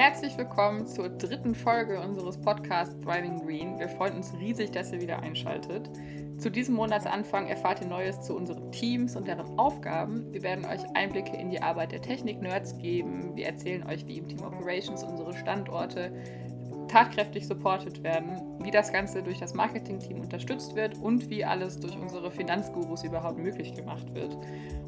[0.00, 3.78] Herzlich willkommen zur dritten Folge unseres Podcasts Thriving Green.
[3.78, 5.90] Wir freuen uns riesig, dass ihr wieder einschaltet.
[6.38, 10.32] Zu diesem Monatsanfang erfahrt ihr Neues zu unseren Teams und deren Aufgaben.
[10.32, 13.36] Wir werden euch Einblicke in die Arbeit der Technik-Nerds geben.
[13.36, 16.10] Wir erzählen euch, wie im Team Operations unsere Standorte
[16.88, 21.98] tatkräftig supported werden, wie das Ganze durch das Marketing-Team unterstützt wird und wie alles durch
[21.98, 24.34] unsere Finanzgurus überhaupt möglich gemacht wird.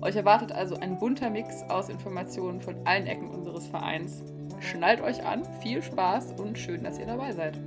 [0.01, 4.25] Euch erwartet also ein bunter Mix aus Informationen von allen Ecken unseres Vereins.
[4.71, 7.59] Schnallt euch an, viel Spaß und schön, dass ihr dabei seid.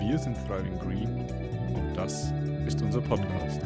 [0.00, 1.08] Wir sind Thriving Green
[1.74, 2.32] und das
[2.66, 3.60] ist unser Podcast.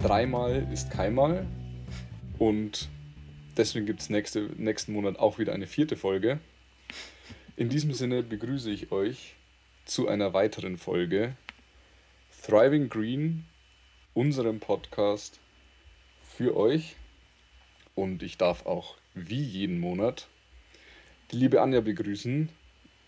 [0.00, 1.46] Dreimal ist keinmal
[2.38, 2.88] und
[3.56, 6.40] deswegen gibt es nächste, nächsten Monat auch wieder eine vierte Folge.
[7.54, 9.34] In diesem Sinne begrüße ich euch
[9.84, 11.36] zu einer weiteren Folge
[12.46, 13.44] Thriving Green,
[14.14, 15.38] unserem Podcast
[16.34, 16.96] für euch.
[17.94, 20.28] Und ich darf auch wie jeden Monat
[21.30, 22.48] die liebe Anja begrüßen,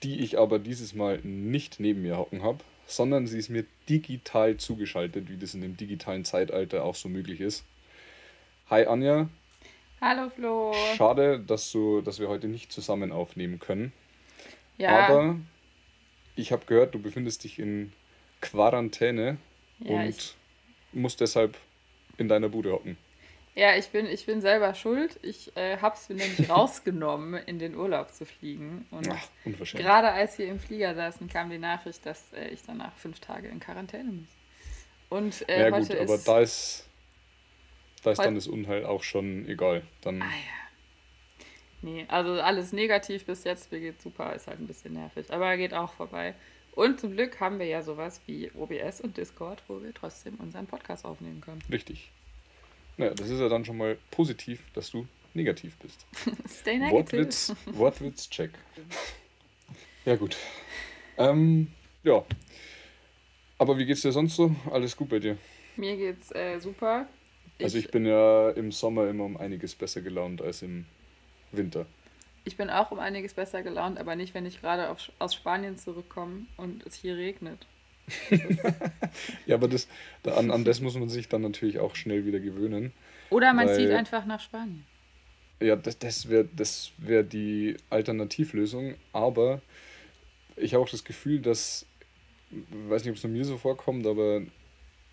[0.03, 4.59] die ich aber dieses Mal nicht neben mir hocken habe, sondern sie ist mir digital
[4.59, 7.65] zugeschaltet, wie das in dem digitalen Zeitalter auch so möglich ist.
[8.69, 9.31] Hi Anja.
[10.03, 10.75] Hallo Flo.
[10.97, 13.95] Schade, dass, du, dass wir heute nicht zusammen aufnehmen können.
[14.79, 15.09] Ja.
[15.09, 15.37] Aber
[16.37, 17.93] ich habe gehört, du befindest dich in
[18.41, 19.39] Quarantäne
[19.79, 20.35] ja, und
[20.93, 21.57] musst deshalb
[22.19, 22.97] in deiner Bude hocken.
[23.57, 25.19] Ja, ich bin, ich bin selber schuld.
[25.23, 28.87] Ich äh, habe es mir nämlich rausgenommen, in den Urlaub zu fliegen.
[28.91, 29.29] Und Ach,
[29.75, 33.49] gerade als wir im Flieger saßen, kam die Nachricht, dass äh, ich danach fünf Tage
[33.49, 34.29] in Quarantäne muss.
[35.09, 36.89] Und äh, ja, heute gut, aber ist, da ist,
[38.03, 39.83] da ist dann das Unheil auch schon egal.
[40.01, 40.64] Dann ah ja.
[41.85, 43.71] Nee, also alles negativ bis jetzt.
[43.71, 45.31] Mir geht super, ist halt ein bisschen nervig.
[45.31, 46.35] Aber geht auch vorbei.
[46.73, 50.67] Und zum Glück haben wir ja sowas wie OBS und Discord, wo wir trotzdem unseren
[50.67, 51.63] Podcast aufnehmen können.
[51.71, 52.11] Richtig.
[52.97, 56.07] Naja, das ist ja dann schon mal positiv, dass du negativ bist.
[56.49, 56.95] Stay negative.
[56.95, 58.53] Wortwitz, Wortwitz, check.
[60.07, 60.39] Ja, gut.
[61.19, 61.71] Ähm,
[62.03, 62.25] ja.
[63.59, 64.57] Aber wie geht's dir sonst so?
[64.71, 65.37] Alles gut bei dir?
[65.77, 67.07] Mir geht's äh, super.
[67.59, 70.87] Ich, also ich bin ja im Sommer immer um einiges besser gelaunt als im
[71.57, 71.87] Winter.
[72.45, 76.47] Ich bin auch um einiges besser gelaunt, aber nicht, wenn ich gerade aus Spanien zurückkomme
[76.57, 77.67] und es hier regnet.
[79.47, 79.89] ja, aber das,
[80.23, 82.93] da, an, an das muss man sich dann natürlich auch schnell wieder gewöhnen.
[83.31, 84.85] Oder man weil, zieht einfach nach Spanien.
[85.61, 89.63] Ja, das, das wäre das wär die Alternativlösung, aber
[90.57, 91.87] ich habe auch das Gefühl, dass,
[92.51, 94.43] ich weiß nicht, ob es nur mir so vorkommt, aber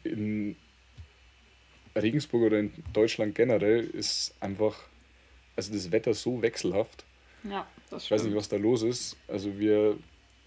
[0.03, 0.55] in
[1.95, 4.77] Regensburg oder in Deutschland generell ist einfach,
[5.55, 7.05] also das Wetter so wechselhaft.
[7.43, 8.05] Ja, das stimmt.
[8.05, 9.17] Ich weiß nicht, was da los ist.
[9.27, 9.97] Also wir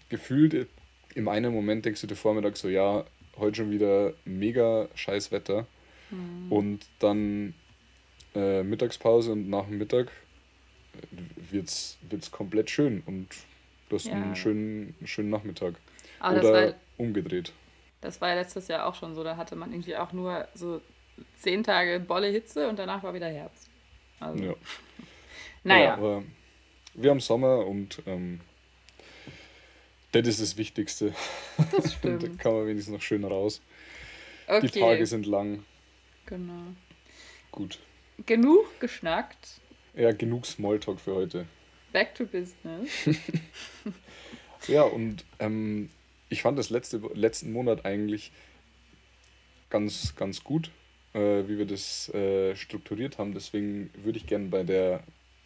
[0.09, 0.67] gefühlt
[1.13, 3.05] im einen Moment denkst du dir Vormittag so, ja,
[3.37, 5.65] heute schon wieder mega scheiß Wetter.
[6.11, 6.51] Mhm.
[6.51, 7.53] Und dann
[8.35, 10.07] äh, Mittagspause und nach dem Mittag
[10.93, 13.27] äh, wird's, wird's komplett schön und
[13.89, 14.13] du hast ja.
[14.13, 15.75] einen, schönen, schönen Nachmittag.
[16.19, 17.53] Aber Oder war, umgedreht.
[18.01, 20.81] Das war ja letztes Jahr auch schon so, da hatte man irgendwie auch nur so
[21.37, 23.69] zehn Tage bolle Hitze und danach war wieder Herbst.
[24.19, 24.43] Also.
[24.43, 24.53] Ja.
[25.65, 25.83] Naja.
[25.83, 26.23] Ja, aber
[26.93, 28.39] wir haben Sommer und ähm,
[30.11, 31.13] das ist das Wichtigste.
[31.71, 32.23] Das stimmt.
[32.23, 33.61] da kann man wenigstens noch schön raus.
[34.47, 34.67] Okay.
[34.67, 35.65] Die Tage sind lang.
[36.25, 36.73] Genau.
[37.51, 37.79] Gut.
[38.25, 39.59] Genug geschnackt.
[39.95, 41.45] Ja, genug Smalltalk für heute.
[41.91, 42.89] Back to business.
[44.67, 45.89] ja, und ähm,
[46.29, 48.31] ich fand das letzte, letzten Monat eigentlich
[49.69, 50.69] ganz, ganz gut,
[51.13, 53.33] äh, wie wir das äh, strukturiert haben.
[53.33, 55.03] Deswegen würde ich gerne bei der,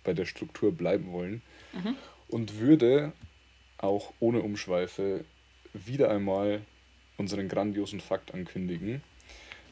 [0.10, 1.44] bei der Struktur bleiben wollen.
[1.72, 1.96] Mhm.
[2.30, 3.14] Und würde
[3.78, 5.24] auch ohne Umschweife
[5.74, 6.62] wieder einmal
[7.18, 9.04] unseren grandiosen Fakt ankündigen.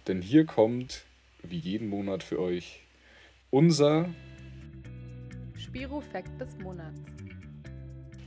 [0.06, 1.06] Denn hier kommt,
[1.42, 2.81] wie jeden Monat für euch,
[3.50, 4.14] unser
[5.58, 7.00] Spiro-Fact des Monats.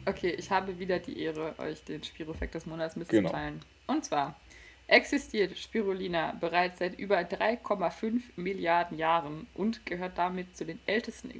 [0.05, 3.61] Okay, ich habe wieder die Ehre, euch den Spiro-Fact des Monats mitzuteilen.
[3.61, 3.97] Genau.
[3.97, 4.35] Und zwar
[4.89, 11.31] existiert Spirulina bereits seit über 3,5 Milliarden Jahren und gehört damit zu den ältesten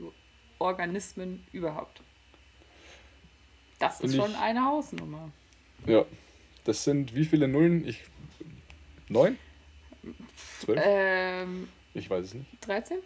[0.61, 2.03] Organismen überhaupt.
[3.79, 5.31] Das ist schon ich, eine Hausnummer.
[5.87, 6.05] Ja.
[6.65, 7.87] Das sind wie viele Nullen?
[7.89, 8.03] Ich.
[9.09, 9.39] Neun?
[10.61, 10.81] Zwölf?
[10.85, 12.47] Ähm, ich weiß es nicht.
[12.61, 12.99] 13?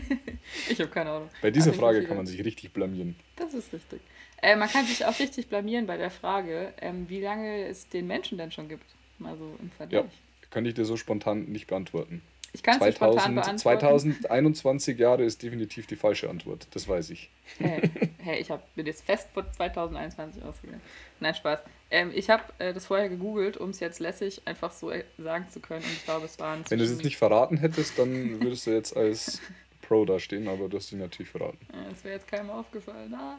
[0.68, 1.30] ich habe keine Ahnung.
[1.40, 3.16] Bei dieser Frage kann man sich richtig blamieren.
[3.36, 4.00] Das ist richtig.
[4.42, 8.06] Äh, man kann sich auch richtig blamieren bei der Frage, ähm, wie lange es den
[8.06, 8.84] Menschen denn schon gibt.
[9.18, 10.04] Mal so im Vergleich.
[10.04, 10.10] Ja,
[10.50, 12.22] kann ich dir so spontan nicht beantworten.
[12.54, 17.30] Ich kann es 2000, 2021 Jahre ist definitiv die falsche Antwort, das weiß ich.
[17.58, 20.82] Hey, hey ich hab, bin jetzt fest vor 2021 ausgegangen.
[21.18, 21.60] Nein, Spaß.
[21.90, 25.46] Ähm, ich habe äh, das vorher gegoogelt, um es jetzt lässig einfach so äh, sagen
[25.48, 25.82] zu können.
[25.82, 26.62] Und ich glaube, es waren.
[26.68, 29.40] Wenn du es jetzt nicht verraten hättest, dann würdest du jetzt als
[29.80, 31.58] Pro da stehen, aber du hast ihn natürlich verraten.
[31.88, 33.14] Das wäre jetzt keinem aufgefallen.
[33.14, 33.38] Ah.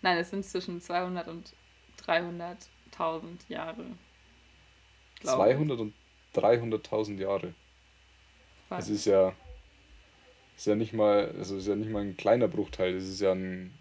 [0.00, 1.52] Nein, es sind zwischen 200 und
[2.06, 2.56] 300.000
[3.48, 3.84] Jahre.
[5.22, 5.94] 200 und
[6.34, 7.54] 300.000 Jahre.
[8.76, 8.88] Was?
[8.88, 9.32] Es ist ja,
[10.56, 13.32] ist ja nicht mal, also ist ja nicht mal ein kleiner Bruchteil, es ist ja
[13.32, 13.72] ein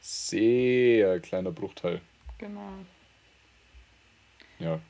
[0.00, 2.00] sehr kleiner Bruchteil.
[2.38, 2.72] Genau.
[4.58, 4.80] Ja.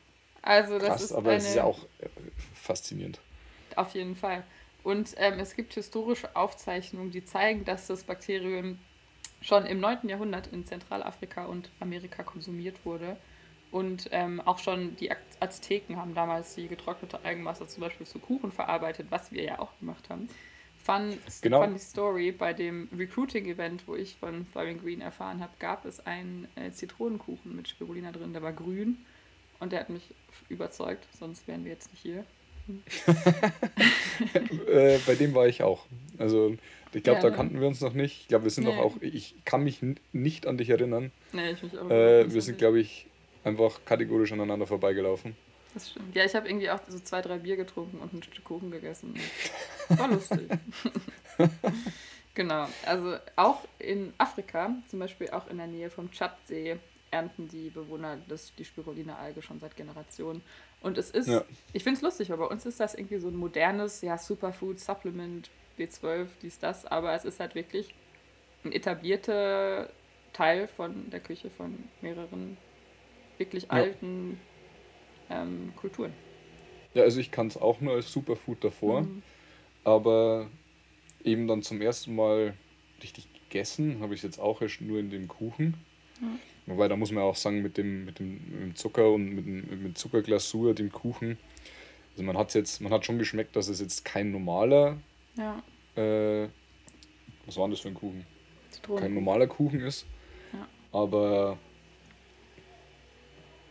[0.40, 2.08] Also das Krass, ist aber es ist ja auch äh,
[2.54, 3.20] faszinierend.
[3.76, 4.43] Auf jeden Fall.
[4.82, 8.78] Und ähm, es gibt historische Aufzeichnungen, die zeigen, dass das Bakterium
[9.40, 10.08] schon im 9.
[10.08, 13.16] Jahrhundert in Zentralafrika und Amerika konsumiert wurde.
[13.70, 15.10] Und ähm, auch schon die
[15.42, 19.76] Azteken haben damals die getrocknete Algenmasse zum Beispiel zu Kuchen verarbeitet, was wir ja auch
[19.78, 20.28] gemacht haben.
[20.82, 21.62] Fun, genau.
[21.62, 26.48] funny Story, bei dem Recruiting-Event, wo ich von Thriving Green erfahren habe, gab es einen
[26.56, 28.98] äh, Zitronenkuchen mit Spirulina drin, der war grün
[29.60, 30.02] und der hat mich
[30.48, 32.24] überzeugt, sonst wären wir jetzt nicht hier.
[34.68, 35.86] äh, bei dem war ich auch.
[36.18, 36.56] Also
[36.92, 38.22] ich glaube, ja, da kannten wir uns noch nicht.
[38.22, 38.76] Ich glaube, wir sind nee.
[38.76, 39.80] auch, ich kann mich
[40.12, 41.10] nicht an dich erinnern.
[41.32, 43.06] Nee, ich mich auch äh, Wir sind, glaube ich,
[43.44, 45.36] einfach kategorisch aneinander vorbeigelaufen.
[45.74, 46.14] Das stimmt.
[46.14, 49.14] Ja, ich habe irgendwie auch so zwei, drei Bier getrunken und ein Stück Kuchen gegessen.
[49.88, 50.48] War lustig.
[52.34, 52.68] genau.
[52.84, 56.78] Also auch in Afrika, zum Beispiel auch in der Nähe vom Tschadsee,
[57.10, 60.42] ernten die Bewohner das, die Spirulina-Alge schon seit Generationen.
[60.80, 61.44] Und es ist, ja.
[61.72, 64.80] ich finde es lustig, weil bei uns ist das irgendwie so ein modernes, ja, Superfood,
[64.80, 67.94] Supplement, B12, dies, das, aber es ist halt wirklich
[68.64, 69.90] ein etablierter
[70.32, 72.56] Teil von der Küche von mehreren
[73.42, 74.38] wirklich alten
[75.30, 76.12] ähm, Kulturen.
[76.94, 79.22] Ja, also ich kann es auch nur als Superfood davor, mhm.
[79.84, 80.48] aber
[81.24, 82.54] eben dann zum ersten Mal
[83.02, 85.74] richtig gegessen habe ich es jetzt auch erst nur in dem Kuchen.
[86.20, 86.38] Mhm.
[86.66, 89.46] Wobei, da muss man auch sagen, mit dem, mit dem, mit dem Zucker und mit,
[89.46, 91.36] dem, mit Zuckerglasur, dem Kuchen,
[92.12, 94.98] also man hat jetzt, man hat schon geschmeckt, dass es jetzt kein normaler,
[95.36, 95.62] ja.
[95.96, 96.48] äh,
[97.46, 98.24] was war das für ein Kuchen?
[98.96, 100.06] Kein normaler Kuchen ist.
[100.52, 100.68] Ja.
[100.92, 101.58] Aber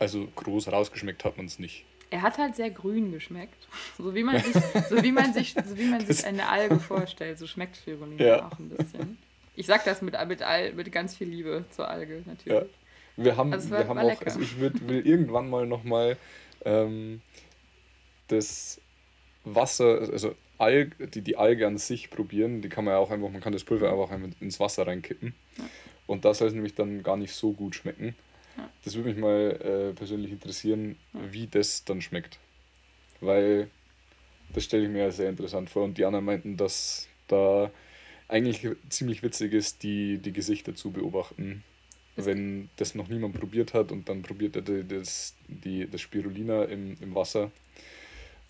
[0.02, 1.84] also groß rausgeschmeckt hat man es nicht.
[2.10, 3.68] Er hat halt sehr grün geschmeckt.
[3.96, 4.52] So wie man sich,
[4.90, 7.38] so wie man sich, so wie man sich eine Alge vorstellt.
[7.38, 8.48] So schmeckt Spirulina ja.
[8.48, 9.18] auch ein bisschen.
[9.54, 12.62] Ich sag das mit, mit, all, mit ganz viel Liebe zur Alge, natürlich.
[12.62, 12.66] Ja.
[13.16, 16.16] Wir haben, also wir haben auch, also ich würd, will irgendwann mal nochmal
[16.64, 17.20] ähm,
[18.26, 18.80] das
[19.44, 22.60] Wasser, also Alge, die, die Alge an sich probieren.
[22.60, 24.10] Die kann man ja auch einfach, man kann das Pulver einfach
[24.40, 25.34] ins Wasser reinkippen.
[25.58, 25.64] Ja.
[26.08, 28.16] Und das soll es nämlich dann gar nicht so gut schmecken.
[28.84, 32.38] Das würde mich mal äh, persönlich interessieren, wie das dann schmeckt.
[33.20, 33.70] Weil
[34.52, 35.84] das stelle ich mir sehr interessant vor.
[35.84, 37.70] Und die anderen meinten, dass da
[38.28, 41.62] eigentlich ziemlich witzig ist, die, die Gesichter zu beobachten.
[42.16, 46.64] Das wenn das noch niemand probiert hat und dann probiert er das, die, das Spirulina
[46.64, 47.50] im, im Wasser.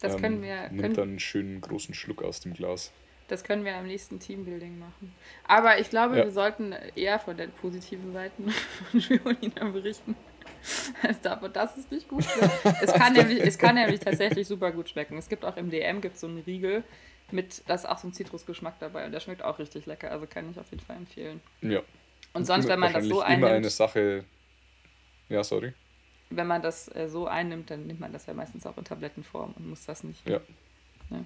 [0.00, 0.62] Das können ähm, wir.
[0.62, 2.90] Nimmt können, dann einen schönen großen Schluck aus dem Glas.
[3.28, 5.14] Das können wir am nächsten Teambuilding machen.
[5.46, 6.24] Aber ich glaube, ja.
[6.24, 8.50] wir sollten eher von den positiven Seiten
[8.90, 10.16] von Violina berichten.
[11.02, 12.82] Als davon, dass es nicht gut schmeckt.
[12.82, 15.16] es, kann nämlich, es kann nämlich tatsächlich super gut schmecken.
[15.16, 16.84] Es gibt auch im DM gibt so einen Riegel
[17.30, 20.10] mit, da ist auch so ein Zitrusgeschmack dabei und der schmeckt auch richtig lecker.
[20.10, 21.40] Also kann ich auf jeden Fall empfehlen.
[21.62, 21.80] Ja.
[22.34, 23.42] Und sonst, wenn man das so einnimmt.
[23.42, 24.24] Immer eine Sache.
[25.28, 25.72] Ja, sorry.
[26.30, 29.54] Wenn man das äh, so einnimmt, dann nimmt man das ja meistens auch in Tablettenform
[29.56, 30.26] und muss das nicht.
[30.28, 30.40] Ja.
[31.10, 31.24] ja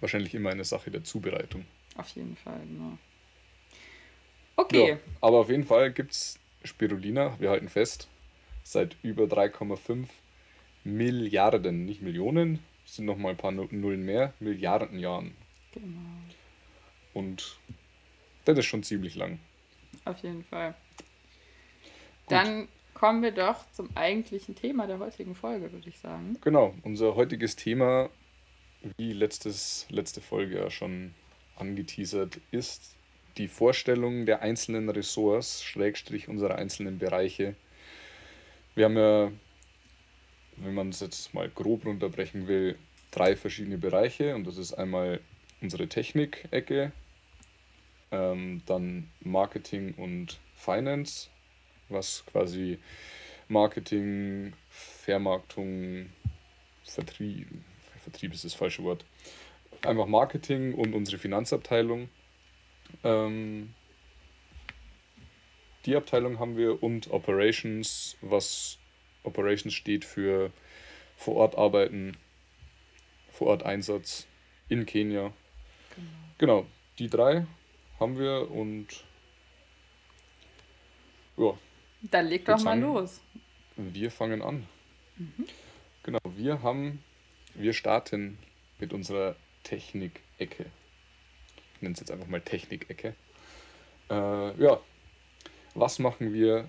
[0.00, 1.64] wahrscheinlich immer eine Sache der Zubereitung.
[1.96, 2.98] Auf jeden Fall, genau.
[4.56, 4.90] Okay.
[4.90, 8.08] Ja, aber auf jeden Fall gibt es Spirulina, wir halten fest,
[8.62, 10.06] seit über 3,5
[10.84, 15.34] Milliarden, nicht Millionen, sind noch mal ein paar Nullen mehr, Milliarden Jahren.
[15.72, 15.98] Genau.
[17.14, 17.58] Und
[18.44, 19.38] das ist schon ziemlich lang.
[20.04, 20.74] Auf jeden Fall.
[22.26, 22.32] Gut.
[22.32, 26.36] Dann kommen wir doch zum eigentlichen Thema der heutigen Folge, würde ich sagen.
[26.42, 28.10] Genau, unser heutiges Thema
[28.96, 31.14] wie letztes, letzte Folge ja schon
[31.56, 32.96] angeteasert, ist
[33.36, 37.54] die Vorstellung der einzelnen Ressorts, Schrägstrich unserer einzelnen Bereiche.
[38.74, 39.32] Wir haben ja,
[40.56, 42.76] wenn man es jetzt mal grob runterbrechen will,
[43.10, 45.20] drei verschiedene Bereiche und das ist einmal
[45.60, 46.92] unsere Technik-Ecke,
[48.12, 51.28] ähm, dann Marketing und Finance,
[51.88, 52.78] was quasi
[53.48, 56.06] Marketing, Vermarktung,
[56.84, 57.48] Vertrieb,
[58.10, 59.04] Vertrieb ist das falsche Wort,
[59.82, 62.08] einfach Marketing und unsere Finanzabteilung.
[63.04, 63.72] Ähm,
[65.86, 68.78] die Abteilung haben wir und Operations, was
[69.22, 70.50] Operations steht für
[71.16, 72.16] vor Ort arbeiten,
[73.30, 74.26] vor Ort Einsatz
[74.68, 75.32] in Kenia.
[75.94, 76.08] Genau.
[76.38, 76.66] genau,
[76.98, 77.46] die drei
[78.00, 78.88] haben wir und
[81.36, 81.56] ja.
[82.02, 83.20] Dann leg doch mal los.
[83.76, 84.66] Wir fangen an.
[85.16, 85.46] Mhm.
[86.02, 87.02] Genau, wir haben,
[87.54, 88.38] wir starten
[88.78, 90.66] mit unserer Technik-Ecke.
[91.74, 93.14] Ich nenne es jetzt einfach mal Technik-Ecke.
[94.10, 94.80] Äh, ja,
[95.74, 96.68] was machen wir,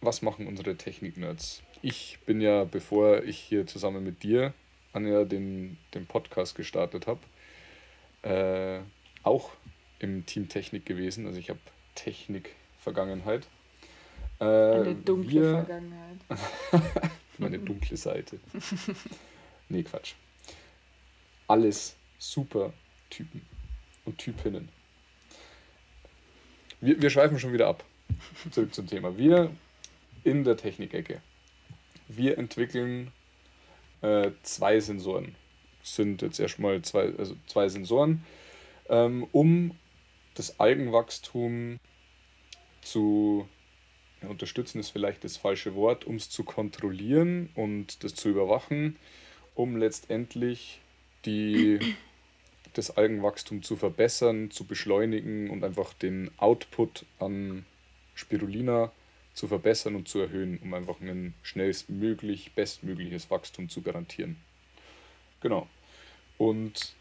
[0.00, 1.62] was machen unsere Technik-Nerds?
[1.82, 4.52] Ich bin ja, bevor ich hier zusammen mit dir,
[4.92, 7.20] Anja, den, den Podcast gestartet habe,
[8.22, 8.80] äh,
[9.22, 9.52] auch
[9.98, 11.26] im Team Technik gewesen.
[11.26, 11.60] Also ich habe
[11.94, 13.46] Technik-Vergangenheit.
[14.40, 16.18] Äh, Eine dunkle wir, Vergangenheit.
[17.38, 18.40] meine dunkle Seite.
[19.70, 20.14] nee, Quatsch.
[21.46, 22.72] Alles super
[23.08, 23.42] Typen
[24.04, 24.68] und Typinnen.
[26.80, 27.84] Wir, wir schweifen schon wieder ab.
[28.50, 29.16] Zurück zum Thema.
[29.16, 29.50] Wir
[30.24, 31.20] in der Technikecke.
[32.08, 33.12] Wir entwickeln
[34.02, 35.34] äh, zwei Sensoren.
[35.82, 38.24] Sind jetzt erstmal zwei, also zwei Sensoren,
[38.88, 39.78] ähm, um
[40.34, 41.80] das Algenwachstum
[42.82, 43.48] zu
[44.22, 48.96] ja, unterstützen ist vielleicht das falsche Wort, um es zu kontrollieren und das zu überwachen,
[49.60, 50.80] um letztendlich
[51.26, 51.78] die,
[52.72, 57.66] das Algenwachstum zu verbessern, zu beschleunigen und einfach den Output an
[58.14, 58.90] Spirulina
[59.34, 64.36] zu verbessern und zu erhöhen, um einfach ein schnellstmöglich, bestmögliches Wachstum zu garantieren.
[65.40, 65.68] Genau.
[66.38, 66.94] Und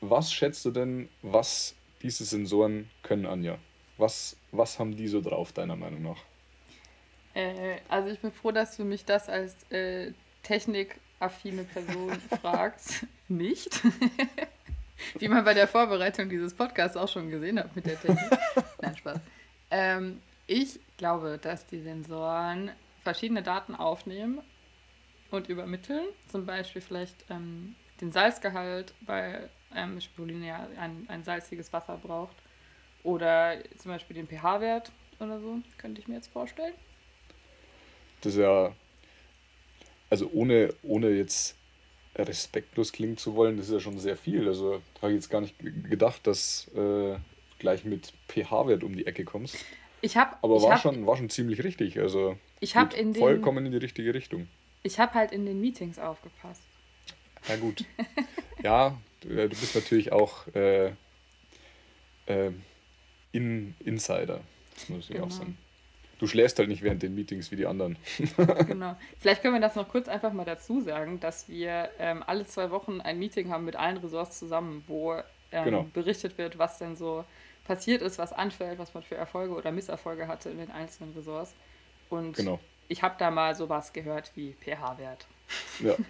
[0.00, 3.58] was schätzt du denn, was diese Sensoren können, Anja?
[3.98, 6.22] Was, was haben die so drauf, deiner Meinung nach?
[7.34, 10.12] Äh, also ich bin froh, dass du mich das als äh,
[11.18, 13.06] technikaffine Person fragst.
[13.28, 13.82] Nicht.
[15.18, 18.38] Wie man bei der Vorbereitung dieses Podcasts auch schon gesehen hat mit der Technik.
[18.80, 19.20] Nein, Spaß.
[19.70, 22.70] Ähm, ich glaube, dass die Sensoren
[23.02, 24.40] verschiedene Daten aufnehmen
[25.30, 26.06] und übermitteln.
[26.28, 32.36] Zum Beispiel vielleicht ähm, den Salzgehalt, weil ähm, Spirulina ein, ein salziges Wasser braucht.
[33.02, 36.74] Oder zum Beispiel den pH-Wert oder so, könnte ich mir jetzt vorstellen.
[38.22, 38.72] Das ist ja,
[40.10, 41.56] also ohne, ohne jetzt
[42.14, 44.46] respektlos klingen zu wollen, das ist ja schon sehr viel.
[44.48, 47.16] Also habe ich jetzt gar nicht gedacht, dass äh,
[47.58, 49.56] gleich mit pH-Wert um die Ecke kommst.
[50.00, 51.98] Ich hab, Aber ich war, hab, schon, war schon ziemlich richtig.
[51.98, 54.48] Also ich habe in den, vollkommen in die richtige Richtung.
[54.82, 56.62] Ich habe halt in den Meetings aufgepasst.
[57.48, 57.84] Na gut.
[58.62, 60.92] ja, du, du, bist natürlich auch äh,
[62.26, 62.52] äh,
[63.32, 64.40] in, Insider.
[64.74, 65.26] Das muss ich genau.
[65.26, 65.56] auch sagen.
[66.18, 67.96] Du schläfst halt nicht während den Meetings wie die anderen.
[68.66, 68.96] genau.
[69.18, 72.70] Vielleicht können wir das noch kurz einfach mal dazu sagen, dass wir ähm, alle zwei
[72.70, 75.14] Wochen ein Meeting haben mit allen Ressorts zusammen, wo
[75.52, 75.86] ähm, genau.
[75.92, 77.24] berichtet wird, was denn so
[77.66, 81.54] passiert ist, was anfällt, was man für Erfolge oder Misserfolge hatte in den einzelnen Ressorts.
[82.08, 82.60] Und genau.
[82.88, 85.26] ich habe da mal sowas gehört wie pH-Wert.
[85.80, 85.96] Ja.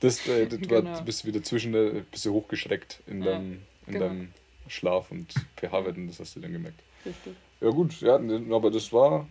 [0.00, 0.98] Das, äh, das war, genau.
[0.98, 4.08] du bist wieder zwischen der, äh, bist du hochgeschreckt in, ja, deinem, in genau.
[4.08, 4.32] deinem
[4.68, 6.78] Schlaf und pH-Wert und das hast du dann gemerkt.
[7.06, 7.34] Richtig.
[7.60, 9.26] Ja gut, ja, aber das war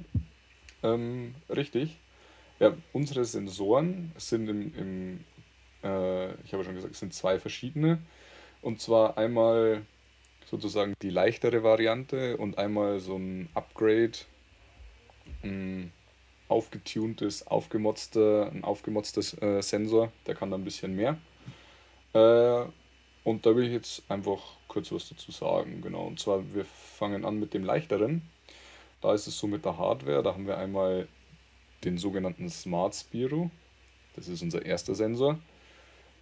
[0.83, 1.97] ähm, richtig.
[2.59, 5.19] Ja, unsere Sensoren sind im, im
[5.83, 7.99] äh, ich habe schon gesagt, es sind zwei verschiedene.
[8.61, 9.83] Und zwar einmal
[10.45, 14.13] sozusagen die leichtere Variante und einmal so ein Upgrade,
[15.43, 15.91] ein
[16.47, 21.17] aufgetuntes, aufgemotzter, ein aufgemotztes äh, Sensor, der kann da ein bisschen mehr.
[22.13, 22.65] Äh,
[23.23, 24.39] und da will ich jetzt einfach
[24.75, 25.81] kurz was dazu sagen.
[25.81, 28.21] Genau, und zwar wir fangen an mit dem leichteren.
[29.01, 31.07] Da ist es so mit der Hardware, da haben wir einmal
[31.85, 33.49] den sogenannten Smart Spiro.
[34.17, 35.39] Das ist unser erster Sensor.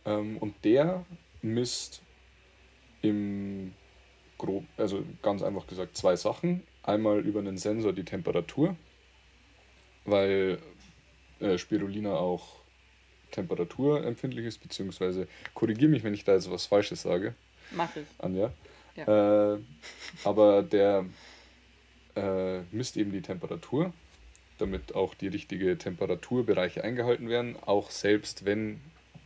[0.06, 1.04] Ähm, und der
[1.42, 2.04] misst
[3.02, 3.74] im
[4.38, 6.62] grob, also ganz einfach gesagt, zwei Sachen.
[6.84, 8.76] Einmal über einen Sensor die Temperatur,
[10.06, 10.60] weil
[11.40, 12.60] äh, Spirulina auch
[13.32, 17.34] temperaturempfindlich ist, beziehungsweise korrigiere mich, wenn ich da jetzt was Falsches sage.
[17.74, 18.06] Mach ich.
[18.20, 18.52] Anja.
[18.96, 19.54] Ja.
[19.54, 19.60] Äh,
[20.24, 21.06] aber der
[22.16, 23.92] äh, misst eben die Temperatur,
[24.60, 28.80] damit auch die richtige Temperaturbereiche eingehalten werden, auch selbst wenn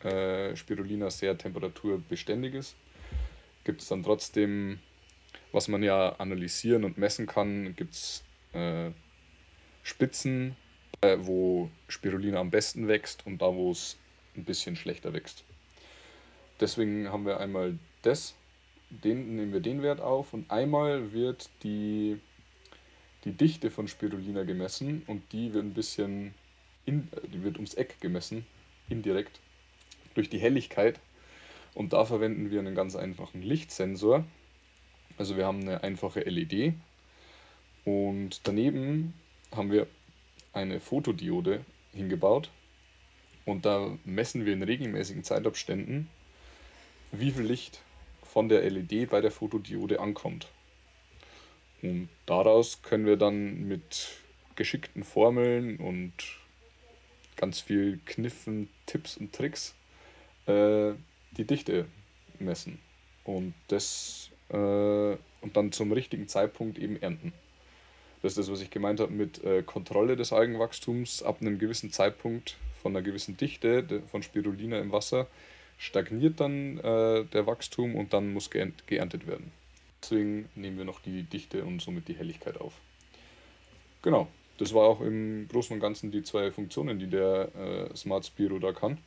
[0.03, 2.75] äh, Spirulina sehr temperaturbeständig ist,
[3.65, 4.79] gibt es dann trotzdem
[5.51, 8.23] was man ja analysieren und messen kann, gibt es
[8.53, 8.91] äh,
[9.83, 10.55] Spitzen,
[11.01, 13.97] äh, wo Spirulina am besten wächst und da, wo es
[14.35, 15.43] ein bisschen schlechter wächst.
[16.59, 18.35] Deswegen haben wir einmal das,
[18.89, 22.19] den nehmen wir den Wert auf und einmal wird die,
[23.25, 26.33] die Dichte von Spirulina gemessen und die wird ein bisschen
[26.85, 28.45] in, die wird ums Eck gemessen,
[28.89, 29.39] indirekt,
[30.15, 30.99] durch die Helligkeit.
[31.73, 34.25] Und da verwenden wir einen ganz einfachen Lichtsensor,
[35.17, 36.73] also wir haben eine einfache LED
[37.85, 39.13] und daneben
[39.55, 39.87] haben wir
[40.53, 41.63] eine Fotodiode
[41.93, 42.49] hingebaut.
[43.45, 46.09] Und da messen wir in regelmäßigen Zeitabständen
[47.11, 47.81] wie viel Licht
[48.27, 50.47] von der LED bei der Fotodiode ankommt.
[51.81, 54.09] Und daraus können wir dann mit
[54.55, 56.13] geschickten Formeln und
[57.35, 59.75] ganz viel Kniffen, Tipps und Tricks
[60.47, 60.93] äh,
[61.31, 61.85] die Dichte
[62.39, 62.79] messen.
[63.23, 67.33] Und das äh, und dann zum richtigen Zeitpunkt eben ernten.
[68.21, 71.21] Das ist das, was ich gemeint habe mit äh, Kontrolle des Algenwachstums.
[71.21, 75.27] Ab einem gewissen Zeitpunkt von einer gewissen Dichte von Spirulina im Wasser
[75.77, 79.51] stagniert dann äh, der Wachstum und dann muss geerntet werden.
[80.01, 82.73] Deswegen nehmen wir noch die Dichte und somit die Helligkeit auf.
[84.01, 88.25] Genau, das war auch im Großen und Ganzen die zwei Funktionen, die der äh, Smart
[88.25, 88.97] Spiro da kann.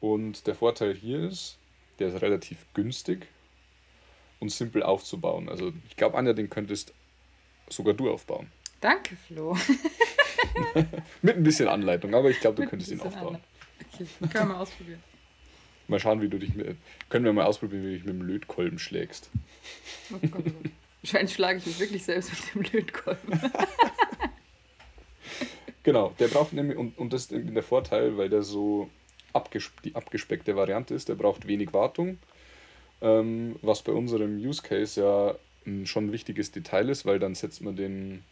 [0.00, 1.58] Und der Vorteil hier ist,
[1.98, 3.26] der ist relativ günstig
[4.38, 5.48] und simpel aufzubauen.
[5.48, 6.94] Also ich glaube, Anja, den könntest
[7.68, 8.50] sogar du aufbauen.
[8.80, 9.54] Danke, Flo.
[11.22, 13.38] Mit ein bisschen Anleitung, aber ich glaube, du Mit könntest ihn aufbauen.
[13.92, 15.02] Okay, können wir mal ausprobieren.
[15.90, 16.76] Mal schauen, wie du dich mit.
[17.08, 19.30] Können wir mal ausprobieren, wie du dich mit dem Lötkolben schlägst.
[20.12, 20.72] Oh Gott, oh Gott.
[21.02, 23.40] Wahrscheinlich schlage ich mich wirklich selbst mit dem Lötkolben.
[25.82, 28.88] genau, der braucht nämlich, und, und das ist der Vorteil, weil der so
[29.32, 32.18] abgespe die abgespeckte Variante ist, der braucht wenig Wartung
[33.00, 35.34] ähm, was bei unserem Use Case ja
[35.84, 38.24] schon ein wichtiges Detail ist, weil dann setzt man den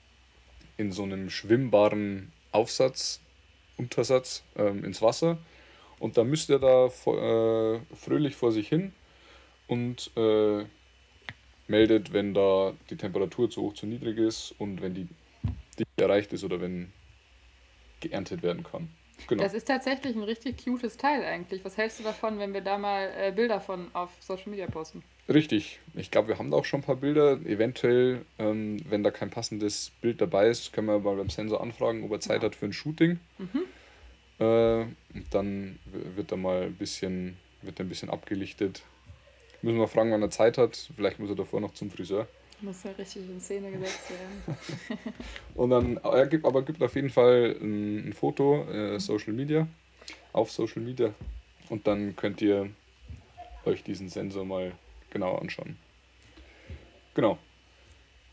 [0.76, 3.20] in so einem schwimmbaren Aufsatz,
[3.76, 5.38] Untersatz ähm, ins Wasser
[6.00, 8.92] und dann müsst ihr da äh, fröhlich vor sich hin
[9.66, 10.64] und äh,
[11.68, 15.08] meldet, wenn da die Temperatur zu hoch, zu niedrig ist und wenn die
[15.78, 16.92] Dichte erreicht ist oder wenn
[18.00, 18.88] geerntet werden kann.
[19.26, 19.42] Genau.
[19.42, 21.64] Das ist tatsächlich ein richtig cutes Teil eigentlich.
[21.64, 25.02] Was hältst du davon, wenn wir da mal äh, Bilder von auf Social Media posten?
[25.28, 25.80] Richtig.
[25.94, 27.32] Ich glaube, wir haben da auch schon ein paar Bilder.
[27.44, 32.04] Eventuell, ähm, wenn da kein passendes Bild dabei ist, können wir mal beim Sensor anfragen,
[32.04, 32.46] ob er Zeit ja.
[32.46, 33.18] hat für ein Shooting.
[33.38, 33.64] Mhm.
[34.38, 34.84] Äh,
[35.30, 38.82] dann wird da mal ein bisschen, wird ein bisschen abgelichtet.
[39.62, 40.90] Müssen wir fragen, wann er Zeit hat.
[40.94, 42.28] Vielleicht muss er davor noch zum Friseur.
[42.60, 44.58] Muss ja richtig in Szene gesetzt werden.
[45.54, 49.66] und dann, er gibt, aber gibt auf jeden Fall ein, ein Foto, äh, Social Media,
[50.32, 51.12] auf Social Media.
[51.68, 52.70] Und dann könnt ihr
[53.64, 54.72] euch diesen Sensor mal
[55.10, 55.76] genau anschauen.
[57.14, 57.38] Genau.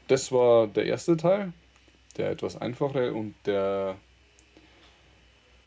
[0.07, 1.51] Das war der erste Teil,
[2.17, 3.97] der etwas einfachere und der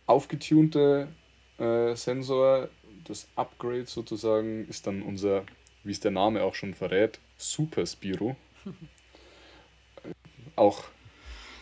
[0.09, 1.09] aufgetunte
[1.59, 2.69] äh, Sensor,
[3.05, 5.45] das Upgrade sozusagen, ist dann unser,
[5.85, 8.37] wie es der Name auch schon verrät, Super Spiro.
[10.57, 10.85] auch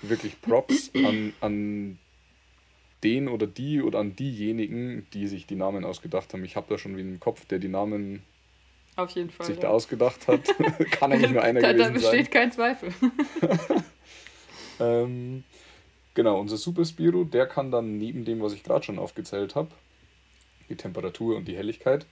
[0.02, 1.98] wirklich Props an, an
[3.04, 6.44] den oder die oder an diejenigen, die sich die Namen ausgedacht haben.
[6.44, 8.22] Ich habe da schon wie einen Kopf, der die Namen
[8.96, 9.62] Auf jeden Fall, sich ja.
[9.62, 10.42] da ausgedacht hat.
[10.92, 11.94] Kann eigentlich nur einer da, gewesen sein.
[11.94, 12.32] Da besteht sein.
[12.32, 12.94] kein Zweifel.
[14.80, 15.44] ähm,
[16.16, 19.68] genau, unser Super Spiro, der kann dann neben dem, was ich gerade schon aufgezählt habe,
[20.68, 22.06] die Temperatur und die Helligkeit,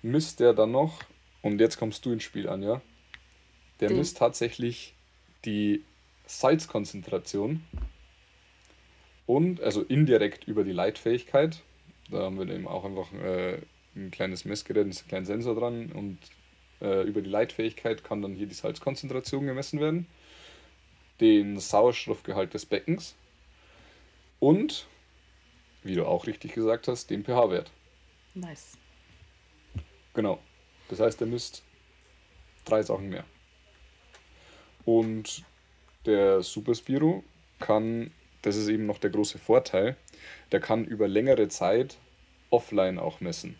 [0.00, 1.02] misst der dann noch,
[1.42, 2.80] und jetzt kommst du ins Spiel, Anja,
[3.80, 3.98] der den.
[3.98, 4.94] misst tatsächlich
[5.44, 5.82] die
[6.24, 7.62] Salzkonzentration
[9.26, 11.62] und also indirekt über die Leitfähigkeit.
[12.10, 13.58] Da haben wir eben auch einfach äh,
[13.96, 16.18] ein kleines Messgerät, einen kleinen Sensor dran und
[16.80, 20.06] äh, über die Leitfähigkeit kann dann hier die Salzkonzentration gemessen werden,
[21.20, 23.16] den Sauerstoffgehalt des Beckens
[24.42, 24.88] und,
[25.84, 27.70] wie du auch richtig gesagt hast, den pH-Wert.
[28.34, 28.76] Nice.
[30.14, 30.40] Genau.
[30.88, 31.62] Das heißt, er misst
[32.64, 33.24] drei Sachen mehr.
[34.84, 35.44] Und
[36.06, 37.22] der Super Spiro
[37.60, 38.10] kann,
[38.42, 39.96] das ist eben noch der große Vorteil,
[40.50, 41.98] der kann über längere Zeit
[42.50, 43.56] offline auch messen.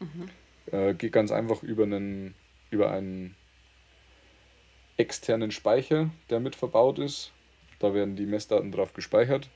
[0.00, 0.28] Mhm.
[0.72, 2.34] Äh, geht ganz einfach über einen,
[2.70, 3.36] über einen
[4.96, 7.30] externen Speicher, der mit verbaut ist.
[7.78, 9.48] Da werden die Messdaten drauf gespeichert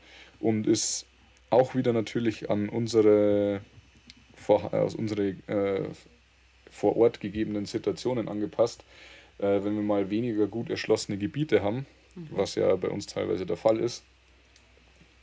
[0.43, 1.07] und ist
[1.49, 3.63] auch wieder natürlich an unsere,
[4.35, 5.89] vor, aus unsere äh,
[6.71, 8.85] vor Ort gegebenen Situationen angepasst
[9.43, 12.29] äh, wenn wir mal weniger gut erschlossene Gebiete haben, mhm.
[12.31, 14.05] was ja bei uns teilweise der Fall ist,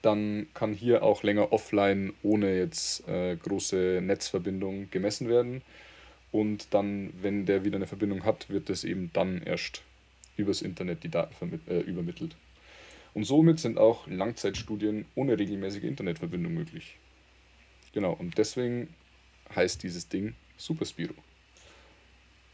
[0.02, 5.62] dann kann hier auch länger offline ohne jetzt äh, große Netzverbindung gemessen werden.
[6.32, 9.82] Und dann, wenn der wieder eine Verbindung hat, wird das eben dann erst
[10.38, 12.36] übers Internet die Daten äh, übermittelt.
[13.14, 16.98] Und somit sind auch Langzeitstudien ohne regelmäßige Internetverbindung möglich.
[17.94, 18.94] Genau, und deswegen
[19.56, 21.16] heißt dieses Ding Superspiro.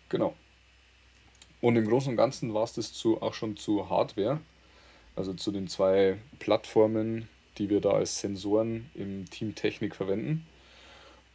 [0.09, 0.35] Genau.
[1.61, 4.39] Und im Großen und Ganzen war es das zu, auch schon zu Hardware,
[5.15, 10.45] also zu den zwei Plattformen, die wir da als Sensoren im Team Technik verwenden.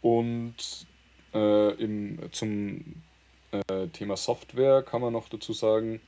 [0.03, 0.87] Und
[1.35, 3.03] äh, im, zum
[3.51, 6.01] äh, Thema Software kann man noch dazu sagen,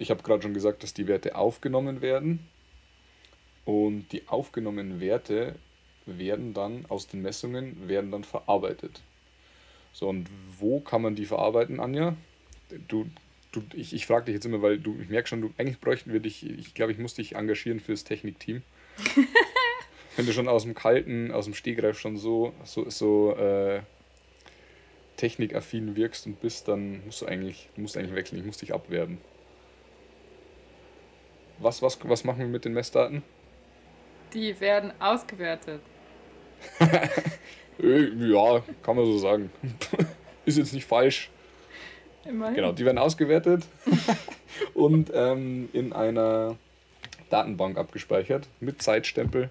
[0.00, 2.40] ich habe gerade schon gesagt, dass die Werte aufgenommen werden.
[3.66, 5.54] Und die aufgenommenen Werte
[6.06, 9.02] werden dann aus den Messungen werden dann verarbeitet.
[9.92, 12.16] So, und wo kann man die verarbeiten, Anja?
[12.88, 13.10] Du,
[13.52, 16.12] du, ich, ich frage dich jetzt immer, weil du, ich merke schon, du, eigentlich bräuchten
[16.12, 18.62] wir dich, ich glaube, ich muss dich engagieren fürs Technikteam.
[20.16, 23.82] Wenn du schon aus dem Kalten, aus dem Stegreif schon so, so, so äh,
[25.16, 28.72] technikaffin wirkst und bist, dann musst du eigentlich, du musst eigentlich wechseln, ich muss dich
[28.72, 29.18] abwerben.
[31.60, 33.22] Was, was, was machen wir mit den Messdaten?
[34.32, 35.80] Die werden ausgewertet.
[37.82, 39.50] Äh, ja, kann man so sagen.
[40.44, 41.30] Ist jetzt nicht falsch.
[42.26, 42.54] Immerhin.
[42.54, 43.64] Genau, die werden ausgewertet
[44.74, 46.56] und ähm, in einer
[47.30, 49.48] Datenbank abgespeichert mit Zeitstempel,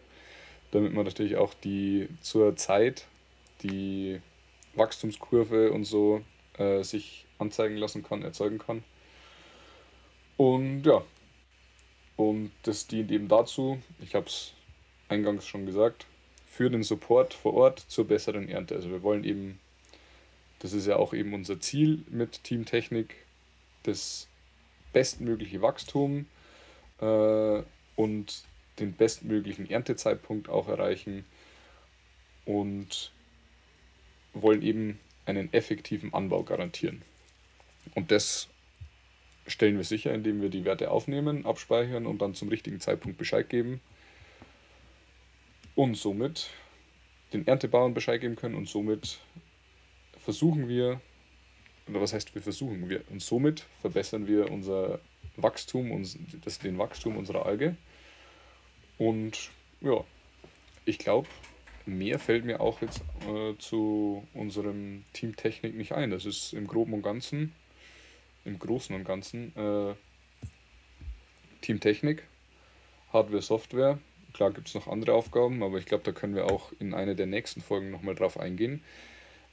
[0.70, 3.06] damit man natürlich auch die zur Zeit
[3.64, 4.22] die
[4.76, 6.22] Wachstumskurve und so
[6.58, 8.84] äh, sich anzeigen lassen kann, erzeugen kann.
[10.38, 11.02] Und ja,
[12.20, 14.52] und das dient eben dazu, ich habe es
[15.08, 16.06] eingangs schon gesagt,
[16.46, 18.76] für den Support vor Ort zur besseren Ernte.
[18.76, 19.58] Also wir wollen eben,
[20.60, 23.16] das ist ja auch eben unser Ziel mit Teamtechnik,
[23.84, 24.28] das
[24.92, 26.26] bestmögliche Wachstum
[27.00, 27.64] äh,
[27.96, 28.44] und
[28.80, 31.24] den bestmöglichen Erntezeitpunkt auch erreichen
[32.44, 33.14] und
[34.34, 37.02] wollen eben einen effektiven Anbau garantieren.
[37.96, 38.50] Und das
[39.50, 43.50] stellen wir sicher, indem wir die Werte aufnehmen, abspeichern und dann zum richtigen Zeitpunkt Bescheid
[43.50, 43.82] geben.
[45.76, 46.50] Und somit
[47.34, 49.20] den Erntebauern Bescheid geben können und somit
[50.18, 51.00] versuchen wir,
[51.88, 55.00] oder was heißt wir versuchen, wir, und somit verbessern wir unser
[55.38, 56.04] Wachstum,
[56.44, 57.76] das, den Wachstum unserer Alge.
[58.98, 60.04] Und ja,
[60.86, 61.28] ich glaube,
[61.86, 66.12] mehr fällt mir auch jetzt äh, zu unserem Team Technik nicht ein.
[66.12, 67.54] Das ist im Groben und Ganzen
[68.50, 69.94] im Großen und Ganzen äh,
[71.62, 72.24] Team Technik,
[73.14, 74.00] Hardware, Software.
[74.34, 77.16] Klar gibt es noch andere Aufgaben, aber ich glaube, da können wir auch in einer
[77.16, 78.84] der nächsten Folgen nochmal drauf eingehen,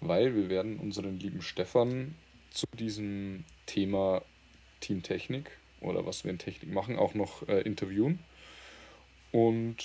[0.00, 2.14] weil wir werden unseren lieben Stefan
[2.50, 4.22] zu diesem Thema
[4.80, 8.18] Team Technik oder was wir in Technik machen, auch noch äh, interviewen.
[9.32, 9.76] Und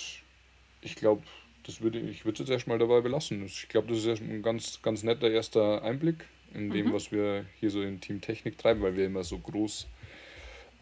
[0.80, 1.22] ich glaube,
[1.64, 3.44] das würde ich würde es jetzt erstmal dabei belassen.
[3.44, 6.92] Ich glaube, das ist ein ganz, ganz netter erster Einblick in dem, mhm.
[6.92, 9.86] was wir hier so in Team Technik treiben, weil wir immer so groß,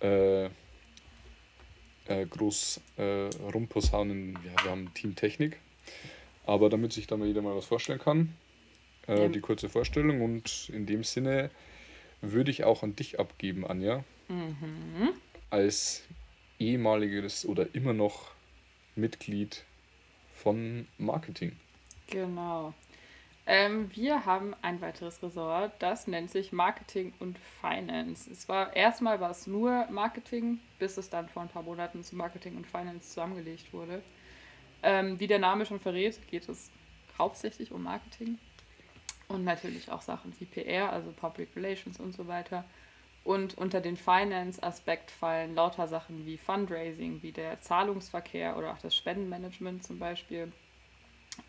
[0.02, 0.50] äh, äh,
[2.28, 5.58] groß äh, rumposaunen, ja, wir haben Team Technik.
[6.46, 8.34] Aber damit sich da mal jeder mal was vorstellen kann,
[9.06, 9.28] äh, ja.
[9.28, 11.50] die kurze Vorstellung und in dem Sinne
[12.22, 15.10] würde ich auch an dich abgeben, Anja, mhm.
[15.50, 16.02] als
[16.58, 18.32] ehemaliges oder immer noch
[18.96, 19.64] Mitglied
[20.32, 21.52] von Marketing.
[22.08, 22.74] Genau.
[23.52, 28.30] Ähm, wir haben ein weiteres Ressort, das nennt sich Marketing und Finance.
[28.30, 32.14] Es war erstmal war es nur Marketing, bis es dann vor ein paar Monaten zu
[32.14, 34.02] Marketing und Finance zusammengelegt wurde.
[34.84, 36.70] Ähm, wie der Name schon verrät, geht es
[37.18, 38.38] hauptsächlich um Marketing
[39.26, 42.64] und natürlich auch Sachen wie PR, also Public Relations und so weiter.
[43.24, 48.94] Und unter den Finance-Aspekt fallen lauter Sachen wie Fundraising, wie der Zahlungsverkehr oder auch das
[48.94, 50.52] Spendenmanagement zum Beispiel.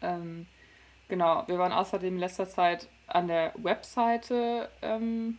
[0.02, 0.48] Ähm,
[1.12, 5.38] Genau, wir waren außerdem in letzter Zeit an der Webseite ähm,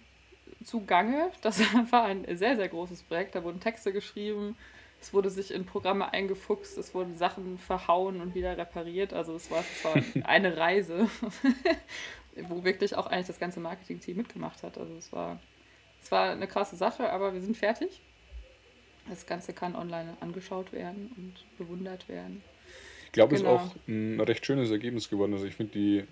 [0.62, 1.30] zugange.
[1.40, 3.34] Das war ein sehr, sehr großes Projekt.
[3.34, 4.54] Da wurden Texte geschrieben,
[5.00, 9.14] es wurde sich in Programme eingefuchst, es wurden Sachen verhauen und wieder repariert.
[9.14, 9.84] Also es war, es
[10.22, 11.08] war eine Reise,
[12.48, 14.76] wo wirklich auch eigentlich das ganze Marketing-Team mitgemacht hat.
[14.76, 15.40] Also es war,
[16.02, 18.02] es war eine krasse Sache, aber wir sind fertig.
[19.08, 22.42] Das Ganze kann online angeschaut werden und bewundert werden.
[23.12, 23.56] Ich glaube, genau.
[23.56, 25.34] es ist auch ein recht schönes Ergebnis geworden.
[25.34, 26.04] Also ich finde die,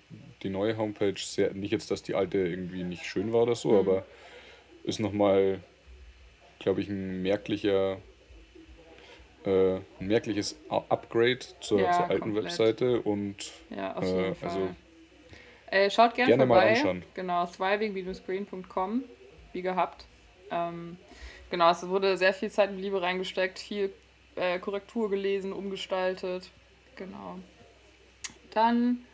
[0.43, 3.71] die neue Homepage sehr, nicht jetzt, dass die alte irgendwie nicht schön war oder so,
[3.71, 3.79] mhm.
[3.79, 4.05] aber
[4.83, 5.61] ist nochmal,
[6.59, 7.97] glaube ich, ein merklicher,
[9.45, 12.43] äh, ein merkliches Upgrade zur, ja, zur alten komplett.
[12.43, 14.49] Webseite und ja, auf jeden äh, Fall.
[14.49, 14.69] also
[15.71, 16.65] äh, schaut gerne, gerne vorbei.
[16.65, 17.03] mal anschauen.
[17.15, 19.05] Genau, thriving-green.com,
[19.53, 20.05] wie gehabt.
[20.51, 20.97] Ähm,
[21.49, 23.91] genau, es wurde sehr viel Zeit und Liebe reingesteckt, viel
[24.35, 26.51] äh, Korrektur gelesen, umgestaltet.
[26.95, 27.39] Genau.
[28.53, 29.05] Dann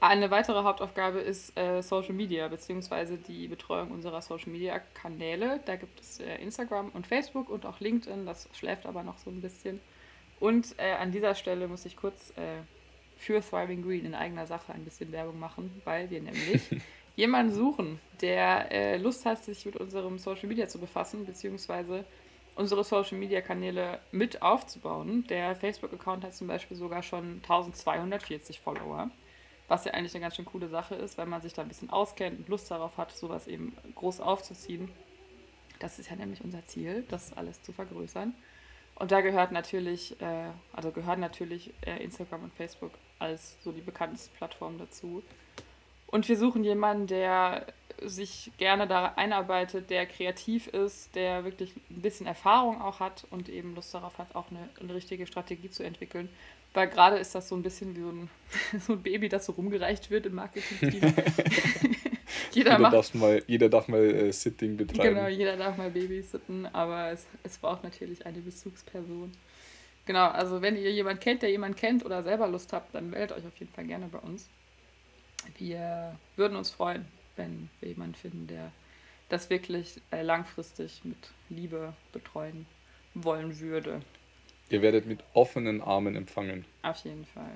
[0.00, 5.60] eine weitere Hauptaufgabe ist äh, Social Media, beziehungsweise die Betreuung unserer Social Media Kanäle.
[5.64, 9.30] Da gibt es äh, Instagram und Facebook und auch LinkedIn, das schläft aber noch so
[9.30, 9.80] ein bisschen.
[10.38, 12.62] Und äh, an dieser Stelle muss ich kurz äh,
[13.16, 16.62] für Thriving Green in eigener Sache ein bisschen Werbung machen, weil wir nämlich
[17.16, 22.04] jemanden suchen, der äh, Lust hat, sich mit unserem Social Media zu befassen, beziehungsweise
[22.58, 25.24] unsere Social Media Kanäle mit aufzubauen.
[25.28, 29.10] Der Facebook-Account hat zum Beispiel sogar schon 1240 Follower,
[29.68, 31.90] was ja eigentlich eine ganz schön coole Sache ist, wenn man sich da ein bisschen
[31.90, 34.90] auskennt und Lust darauf hat, sowas eben groß aufzuziehen.
[35.78, 38.34] Das ist ja nämlich unser Ziel, das alles zu vergrößern.
[38.96, 42.90] Und da gehört natürlich, äh, also gehören natürlich äh, Instagram und Facebook
[43.20, 45.22] als so die bekanntesten Plattformen dazu.
[46.08, 47.66] Und wir suchen jemanden, der
[48.02, 53.48] sich gerne da einarbeitet, der kreativ ist, der wirklich ein bisschen Erfahrung auch hat und
[53.48, 56.28] eben Lust darauf hat, auch eine, eine richtige Strategie zu entwickeln.
[56.74, 58.30] Weil gerade ist das so ein bisschen wie so ein,
[58.86, 61.00] so ein Baby, das so rumgereicht wird im Marketing-Team.
[62.52, 65.14] jeder, jeder, darf mal, jeder darf mal äh, Sitting betreiben.
[65.14, 69.32] Genau, jeder darf mal Babysitten, aber es, es braucht natürlich eine Bezugsperson.
[70.06, 73.36] Genau, also wenn ihr jemanden kennt, der jemanden kennt oder selber Lust habt, dann meldet
[73.36, 74.48] euch auf jeden Fall gerne bei uns.
[75.58, 77.06] Wir würden uns freuen,
[77.38, 78.72] wenn wir jemanden finden, der
[79.28, 81.16] das wirklich äh, langfristig mit
[81.48, 82.66] Liebe betreuen
[83.14, 84.00] wollen würde.
[84.70, 86.64] Ihr werdet mit offenen Armen empfangen.
[86.82, 87.54] Auf jeden Fall.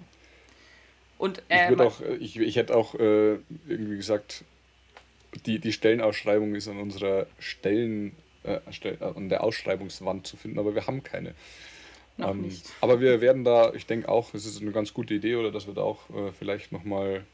[1.18, 3.34] Und äh, ich, auch, äh, ich, ich hätte auch äh,
[3.68, 4.44] irgendwie gesagt,
[5.46, 8.60] die, die Stellenausschreibung ist an unserer Stellen, äh,
[9.00, 11.34] an der Ausschreibungswand zu finden, aber wir haben keine.
[12.16, 12.66] Noch ähm, nicht.
[12.80, 15.66] Aber wir werden da, ich denke auch, es ist eine ganz gute Idee, oder dass
[15.66, 17.24] wir da auch äh, vielleicht nochmal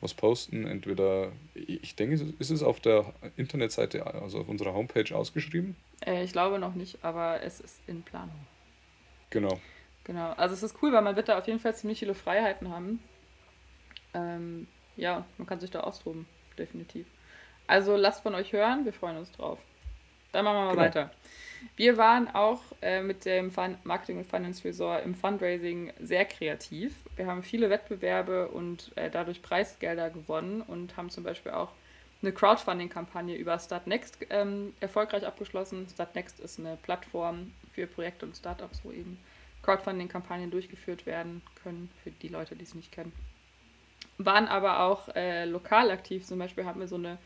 [0.00, 0.66] was posten.
[0.66, 5.76] Entweder, ich denke, ist es auf der Internetseite, also auf unserer Homepage ausgeschrieben?
[6.04, 8.46] Äh, ich glaube noch nicht, aber es ist in Planung.
[9.30, 9.60] Genau.
[10.04, 10.32] Genau.
[10.32, 13.02] Also es ist cool, weil man wird da auf jeden Fall ziemlich viele Freiheiten haben.
[14.12, 16.26] Ähm, ja, man kann sich da austoben,
[16.58, 17.06] definitiv.
[17.66, 19.58] Also lasst von euch hören, wir freuen uns drauf.
[20.34, 20.82] Dann machen wir mal genau.
[20.82, 21.10] weiter.
[21.76, 26.92] Wir waren auch äh, mit dem Fun Marketing und Finance Resort im Fundraising sehr kreativ.
[27.14, 31.70] Wir haben viele Wettbewerbe und äh, dadurch Preisgelder gewonnen und haben zum Beispiel auch
[32.20, 35.86] eine Crowdfunding-Kampagne über Startnext ähm, erfolgreich abgeschlossen.
[35.88, 39.18] Startnext ist eine Plattform für Projekte und Startups, wo eben
[39.62, 43.12] Crowdfunding-Kampagnen durchgeführt werden können, für die Leute, die es nicht kennen.
[44.18, 46.26] Waren aber auch äh, lokal aktiv.
[46.26, 47.18] Zum Beispiel haben wir so eine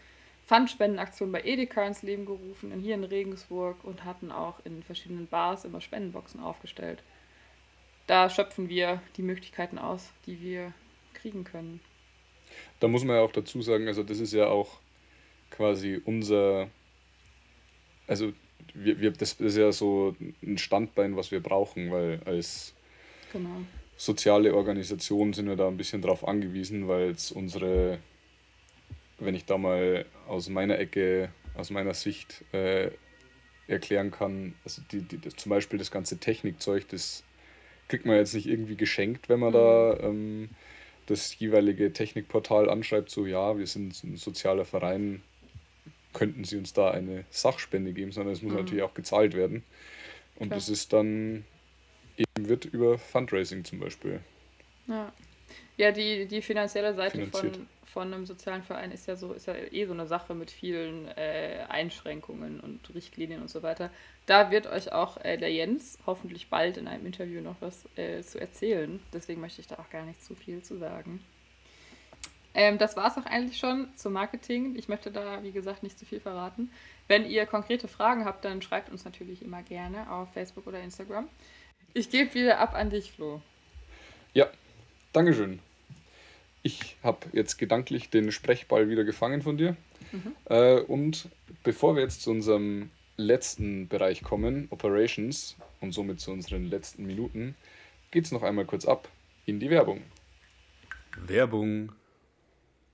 [0.49, 5.67] Pfandspendenaktion bei Edeka ins Leben gerufen, hier in Regensburg und hatten auch in verschiedenen Bars
[5.67, 7.03] immer Spendenboxen aufgestellt.
[8.07, 10.73] Da schöpfen wir die Möglichkeiten aus, die wir
[11.13, 11.81] kriegen können.
[12.81, 14.79] Da muss man ja auch dazu sagen, also das ist ja auch
[15.51, 16.71] quasi unser,
[18.07, 18.33] also
[18.73, 22.73] wir, wir, das ist ja so ein Standbein, was wir brauchen, weil als
[23.35, 23.61] genau.
[23.99, 27.99] soziale Organisation sind wir da ein bisschen drauf angewiesen, weil es unsere
[29.19, 32.91] wenn ich da mal aus meiner Ecke, aus meiner Sicht äh,
[33.67, 37.25] erklären kann, also die, die, zum Beispiel das ganze Technikzeug, das
[37.89, 39.55] kriegt man jetzt nicht irgendwie geschenkt, wenn man mhm.
[39.55, 40.49] da ähm,
[41.07, 45.23] das jeweilige Technikportal anschreibt, so ja, wir sind ein sozialer Verein,
[46.13, 48.59] könnten sie uns da eine Sachspende geben, sondern es muss mhm.
[48.59, 49.63] natürlich auch gezahlt werden.
[50.37, 50.59] Und Klar.
[50.59, 51.45] das ist dann
[52.17, 54.21] eben wird über Fundraising zum Beispiel.
[54.87, 55.13] Ja,
[55.79, 59.55] ja die, die finanzielle Seite von, von einem sozialen Verein ist ja so, ist ja
[59.55, 63.91] eh so eine Sache mit vielen äh, Einschränkungen und Richtlinien und so weiter.
[64.27, 68.21] Da wird euch auch äh, der Jens hoffentlich bald in einem Interview noch was äh,
[68.23, 69.01] zu erzählen.
[69.13, 71.25] Deswegen möchte ich da auch gar nicht zu viel zu sagen.
[72.55, 74.75] Ähm, das war es auch eigentlich schon zum Marketing.
[74.77, 76.71] Ich möchte da, wie gesagt, nicht zu viel verraten.
[77.07, 81.29] Wenn ihr konkrete Fragen habt, dann schreibt uns natürlich immer gerne auf Facebook oder Instagram.
[81.95, 83.41] Ich gebe wieder ab an dich, Flo.
[84.35, 84.49] Ja,
[85.13, 85.61] Dankeschön
[86.63, 89.77] ich habe jetzt gedanklich den Sprechball wieder gefangen von dir.
[90.13, 90.35] Mhm.
[90.47, 91.29] Äh, und
[91.63, 97.55] bevor wir jetzt zu unserem letzten Bereich kommen, Operations, und somit zu unseren letzten Minuten,
[98.11, 99.09] geht es noch einmal kurz ab
[99.47, 100.03] in die Werbung.
[101.27, 101.93] Werbung.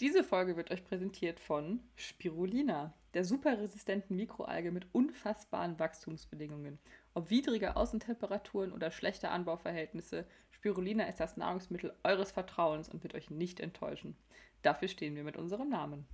[0.00, 6.79] Diese Folge wird euch präsentiert von Spirulina, der superresistenten Mikroalge mit unfassbaren Wachstumsbedingungen.
[7.14, 10.27] Ob widrige Außentemperaturen oder schlechte Anbauverhältnisse,
[10.64, 14.16] Spirulina ist das Nahrungsmittel eures Vertrauens und wird euch nicht enttäuschen.
[14.62, 16.07] Dafür stehen wir mit unserem Namen.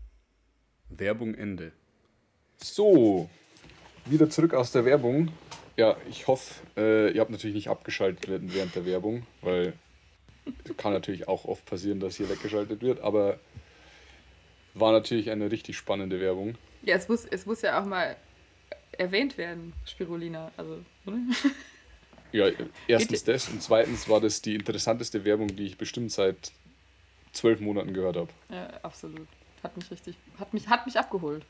[0.89, 1.71] Werbung Ende.
[2.57, 3.31] So,
[4.07, 5.31] wieder zurück aus der Werbung.
[5.77, 9.75] Ja, ich hoffe, äh, ihr habt natürlich nicht abgeschaltet während der Werbung, weil
[10.77, 13.39] kann natürlich auch oft passieren, dass hier weggeschaltet wird, aber
[14.75, 16.57] war natürlich eine richtig spannende Werbung.
[16.83, 18.17] Ja, es muss, es muss ja auch mal
[18.99, 20.51] erwähnt werden, Spirulina.
[20.57, 21.19] Also, oder?
[22.33, 22.49] Ja,
[22.87, 26.53] erstens das und zweitens war das die interessanteste Werbung, die ich bestimmt seit
[27.33, 28.29] zwölf Monaten gehört habe.
[28.49, 29.27] Ja, absolut.
[29.63, 31.45] Hat mich richtig, hat mich, hat mich abgeholt.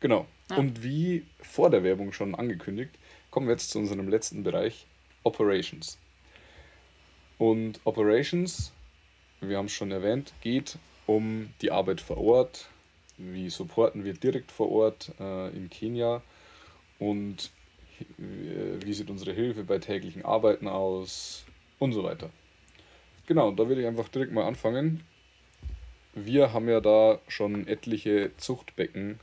[0.00, 0.26] Genau.
[0.50, 0.56] Ja.
[0.56, 2.90] Und wie vor der Werbung schon angekündigt,
[3.30, 4.86] kommen wir jetzt zu unserem letzten Bereich,
[5.22, 5.98] Operations.
[7.38, 8.72] Und Operations,
[9.40, 12.66] wir haben es schon erwähnt, geht um die Arbeit vor Ort.
[13.18, 16.22] Wie supporten wir direkt vor Ort äh, in Kenia
[16.98, 17.50] und
[18.18, 21.44] wie sieht unsere Hilfe bei täglichen Arbeiten aus
[21.78, 22.30] und so weiter.
[23.26, 25.02] Genau, da würde ich einfach direkt mal anfangen.
[26.14, 29.20] Wir haben ja da schon etliche Zuchtbecken,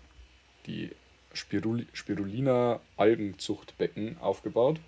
[0.68, 0.92] die
[1.34, 4.80] Spirul Spirulina Algenzuchtbecken aufgebaut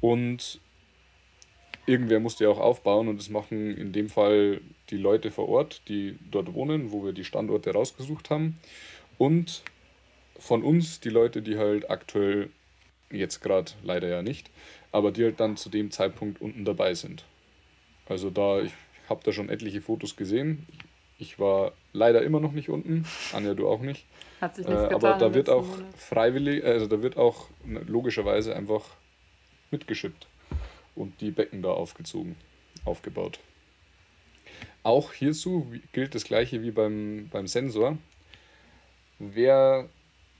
[0.00, 0.60] und
[1.86, 5.82] irgendwer musste ja auch aufbauen und das machen in dem Fall die Leute vor Ort,
[5.88, 8.58] die dort wohnen, wo wir die Standorte rausgesucht haben.
[9.18, 9.62] Und
[10.38, 12.50] von uns die Leute, die halt aktuell,
[13.12, 14.50] jetzt gerade leider ja nicht,
[14.90, 17.24] aber die halt dann zu dem Zeitpunkt unten dabei sind.
[18.08, 18.72] Also da, ich
[19.08, 20.66] habe da schon etliche Fotos gesehen.
[21.18, 23.04] Ich war leider immer noch nicht unten.
[23.32, 24.04] Anja, du auch nicht.
[24.40, 25.04] Hat sich nichts äh, getan.
[25.12, 28.84] Aber da wird auch freiwillig, also da wird auch logischerweise einfach
[29.70, 30.26] mitgeschippt
[30.94, 32.36] und die Becken da aufgezogen,
[32.84, 33.38] aufgebaut.
[34.82, 37.98] Auch hierzu gilt das gleiche wie beim, beim Sensor.
[39.18, 39.88] Wer,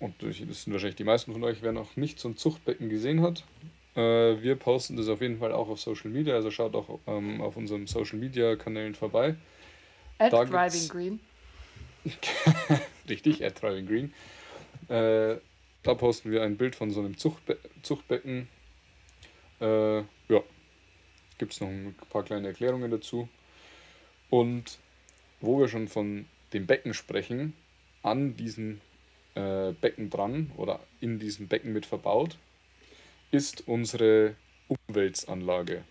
[0.03, 3.23] und das sind wahrscheinlich die meisten von euch, wer noch nicht so ein Zuchtbecken gesehen
[3.23, 3.45] hat,
[3.95, 4.01] äh,
[4.43, 7.57] wir posten das auf jeden Fall auch auf Social Media, also schaut auch ähm, auf
[7.57, 9.37] unseren Social Media Kanälen vorbei.
[10.19, 11.21] At da Thriving Green.
[13.09, 14.15] Richtig, at Thriving Green.
[14.88, 15.37] Äh,
[15.85, 18.49] da posten wir ein Bild von so einem Zuchtbe Zuchtbecken.
[19.61, 20.43] Äh, ja,
[21.38, 23.29] gibt es noch ein paar kleine Erklärungen dazu.
[24.31, 24.79] Und
[25.41, 27.55] wo wir schon von dem Becken sprechen,
[28.03, 28.81] an diesem
[29.35, 32.38] äh, Becken dran oder in diesem Becken mit verbaut,
[33.31, 34.37] ist unsere
[34.68, 35.85] Umweltanlage.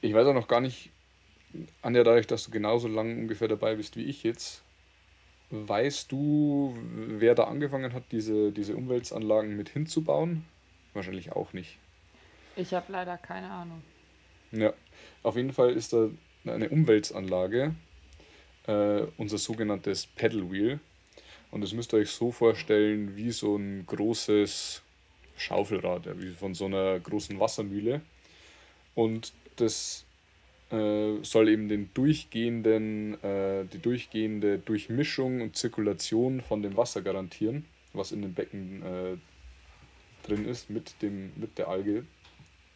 [0.00, 0.90] Ich weiß auch noch gar nicht,
[1.82, 4.62] Anja, dadurch, dass du genauso lange ungefähr dabei bist wie ich jetzt,
[5.50, 10.44] weißt du, wer da angefangen hat, diese, diese Umweltanlagen mit hinzubauen?
[10.92, 11.78] Wahrscheinlich auch nicht.
[12.56, 13.82] Ich habe leider keine Ahnung.
[14.52, 14.72] Ja,
[15.22, 16.10] auf jeden Fall ist da
[16.44, 17.74] eine Umweltanlage,
[18.66, 20.80] äh, unser sogenanntes Pedal Wheel.
[21.50, 24.82] Und das müsst ihr euch so vorstellen wie so ein großes
[25.36, 28.02] Schaufelrad, wie von so einer großen Wassermühle.
[28.94, 30.04] Und das
[30.70, 37.64] äh, soll eben den durchgehenden, äh, die durchgehende Durchmischung und Zirkulation von dem Wasser garantieren,
[37.92, 42.04] was in den Becken äh, drin ist, mit, dem, mit der Alge.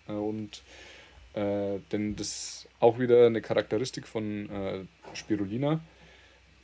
[0.08, 0.62] Äh, und
[1.34, 5.80] äh, denn das ist auch wieder eine Charakteristik von äh, Spirulina.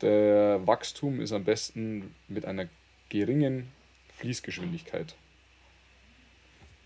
[0.00, 2.68] Der Wachstum ist am besten mit einer
[3.08, 3.68] geringen
[4.14, 5.14] Fließgeschwindigkeit.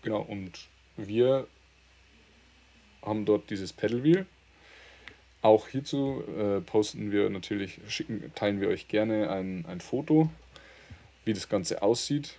[0.01, 1.47] Genau, und wir
[3.01, 4.25] haben dort dieses Pedal Wheel.
[5.41, 10.29] Auch hierzu äh, posten wir natürlich, schicken, teilen wir euch gerne ein, ein Foto,
[11.25, 12.35] wie das Ganze aussieht.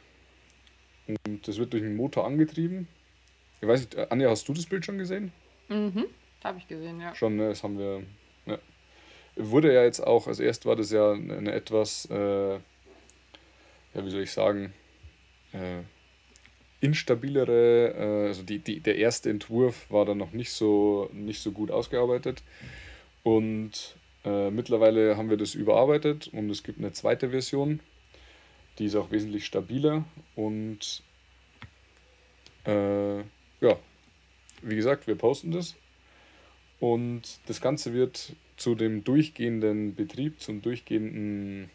[1.07, 2.89] Und das wird durch einen Motor angetrieben.
[3.61, 5.33] Ich weiß nicht, Anja, hast du das Bild schon gesehen?
[5.69, 6.07] Mhm,
[6.43, 7.15] habe ich gesehen, ja.
[7.15, 8.03] Schon, ne, das haben wir.
[9.37, 12.61] Wurde ja jetzt auch, also erst war das ja eine etwas, äh, ja,
[13.95, 14.73] wie soll ich sagen,
[15.53, 15.83] äh,
[16.81, 21.51] instabilere, äh, also die, die, der erste Entwurf war dann noch nicht so, nicht so
[21.53, 22.43] gut ausgearbeitet.
[23.23, 27.81] Und äh, mittlerweile haben wir das überarbeitet und es gibt eine zweite Version,
[28.79, 30.05] die ist auch wesentlich stabiler
[30.37, 31.03] und
[32.67, 33.79] äh, ja,
[34.63, 35.75] wie gesagt, wir posten das.
[36.81, 41.69] Und das Ganze wird zu dem durchgehenden Betrieb, zum durchgehenden,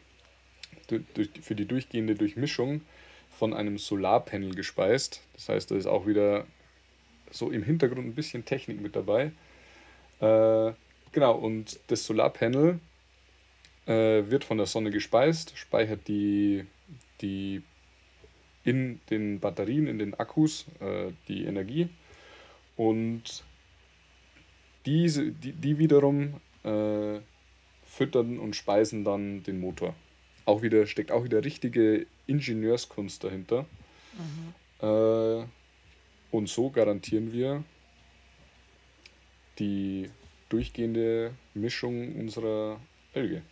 [1.40, 2.82] für die durchgehende Durchmischung
[3.30, 5.22] von einem Solarpanel gespeist.
[5.34, 6.48] Das heißt, da ist auch wieder
[7.30, 9.32] so im Hintergrund ein bisschen Technik mit dabei.
[10.20, 10.74] Äh,
[11.12, 12.80] genau, und das Solarpanel
[13.86, 16.66] äh, wird von der Sonne gespeist, speichert die,
[17.22, 17.62] die
[18.64, 21.90] in den Batterien, in den Akkus äh, die Energie
[22.78, 23.44] und
[24.88, 27.20] diese, die, die wiederum äh,
[27.86, 29.96] füttern und speisen dann den Motor
[30.50, 33.66] auch wieder, steckt auch wieder richtige Ingenieurskunst dahinter.
[34.18, 34.54] Mhm.
[34.82, 35.46] Äh,
[36.32, 37.64] und so garantieren wir
[39.60, 40.10] die
[40.50, 42.80] durchgehende Mischung unserer
[43.14, 43.44] Elge.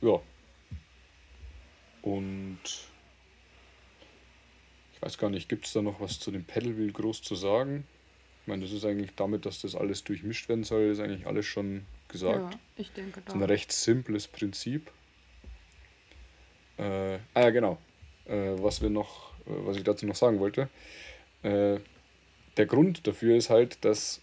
[0.00, 0.20] Ja.
[2.02, 2.60] Und
[4.94, 7.84] ich weiß gar nicht, gibt es da noch was zu dem Pedalwheel groß zu sagen?
[8.42, 11.46] Ich meine, das ist eigentlich damit, dass das alles durchmischt werden soll, ist eigentlich alles
[11.46, 12.54] schon gesagt.
[12.54, 13.26] Ja, ich denke da.
[13.26, 14.90] Das ist ein recht simples Prinzip.
[16.76, 17.78] Äh, ah ja, genau.
[18.26, 20.68] Äh, was wir noch, äh, was ich dazu noch sagen wollte.
[21.42, 21.78] Äh,
[22.56, 24.20] der Grund dafür ist halt, dass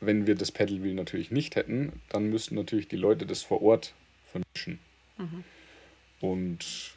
[0.00, 3.62] wenn wir das Pedal Wheel natürlich nicht hätten, dann müssten natürlich die Leute das vor
[3.62, 3.94] Ort
[4.26, 4.78] vermischen.
[5.16, 5.44] Mhm.
[6.20, 6.94] Und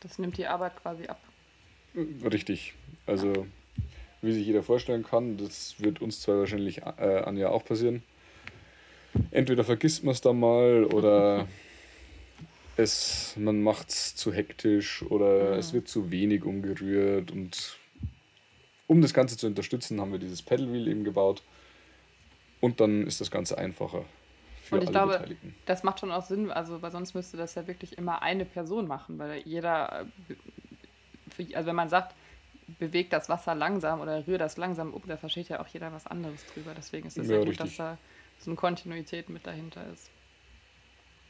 [0.00, 1.20] das nimmt die Arbeit quasi ab.
[1.94, 2.74] Richtig.
[3.06, 3.44] Also, ja.
[4.24, 8.02] Wie sich jeder vorstellen kann, das wird uns zwar wahrscheinlich äh, an ja auch passieren,
[9.30, 11.46] entweder vergisst man es dann mal oder
[12.76, 15.58] es, man macht es zu hektisch oder mhm.
[15.58, 17.30] es wird zu wenig umgerührt.
[17.30, 17.78] Und
[18.86, 21.42] um das Ganze zu unterstützen, haben wir dieses Pedal Wheel eben gebaut.
[22.60, 24.04] Und dann ist das Ganze einfacher.
[24.62, 27.54] Für und ich alle glaube, das macht schon auch Sinn, also weil sonst müsste das
[27.54, 30.06] ja wirklich immer eine Person machen, weil jeder,
[31.52, 32.14] also wenn man sagt,
[32.78, 36.06] bewegt das Wasser langsam oder rührt das langsam um, da versteht ja auch jeder was
[36.06, 36.72] anderes drüber.
[36.76, 37.98] Deswegen ist es ja, sehr gut, dass da
[38.38, 40.10] so eine Kontinuität mit dahinter ist.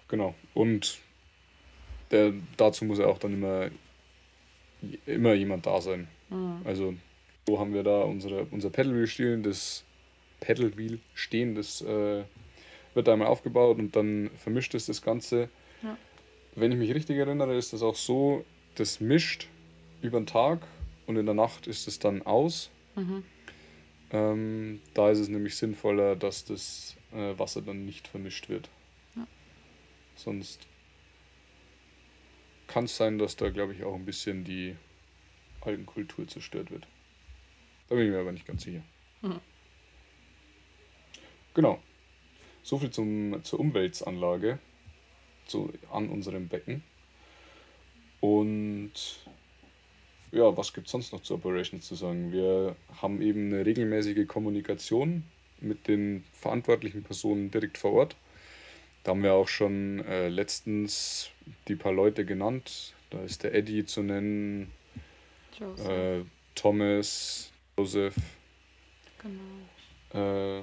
[0.09, 0.35] Genau.
[0.53, 0.99] Und
[2.11, 3.71] der, dazu muss ja auch dann immer,
[5.07, 6.09] immer jemand da sein.
[6.31, 6.63] Mhm.
[6.65, 6.95] Also
[7.47, 9.85] so haben wir da unsere, unser Pedalwheel stehen, das
[10.41, 12.25] Pedalwheel stehen, das äh,
[12.95, 15.49] wird einmal aufgebaut und dann vermischt es das Ganze.
[15.83, 15.97] Ja.
[16.55, 18.45] Wenn ich mich richtig erinnere, ist das auch so,
[18.77, 19.49] das mischt
[20.01, 20.67] über den Tag
[21.07, 22.71] und in der Nacht ist es dann aus.
[22.97, 23.25] Mhm.
[24.11, 28.69] Ähm, da ist es nämlich sinnvoller, dass das äh, Wasser dann nicht vermischt wird.
[29.17, 29.27] Ja.
[30.15, 30.67] Sonst
[32.67, 34.77] kann es sein, dass da, glaube ich, auch ein bisschen die
[35.61, 36.87] Algenkultur zerstört wird.
[37.89, 38.83] Da bin ich mir aber nicht ganz sicher.
[39.23, 39.41] Mhm.
[41.55, 41.81] Genau.
[42.63, 44.59] Soviel zum, zur Umweltanlage
[45.47, 46.83] zu, an unserem Becken.
[48.21, 48.93] Und
[50.35, 52.33] ja, was gibt es sonst noch zu Operations zu sagen?
[52.33, 55.25] Wir haben eben eine regelmäßige Kommunikation
[55.61, 58.17] mit den verantwortlichen Personen direkt vor Ort.
[59.05, 61.31] Da haben wir auch schon äh, letztens
[61.69, 62.95] die paar Leute genannt.
[63.11, 64.73] Da ist der Eddie zu nennen,
[65.61, 66.23] äh,
[66.55, 68.17] Thomas, Joseph.
[69.23, 70.59] Genau.
[70.59, 70.63] Äh,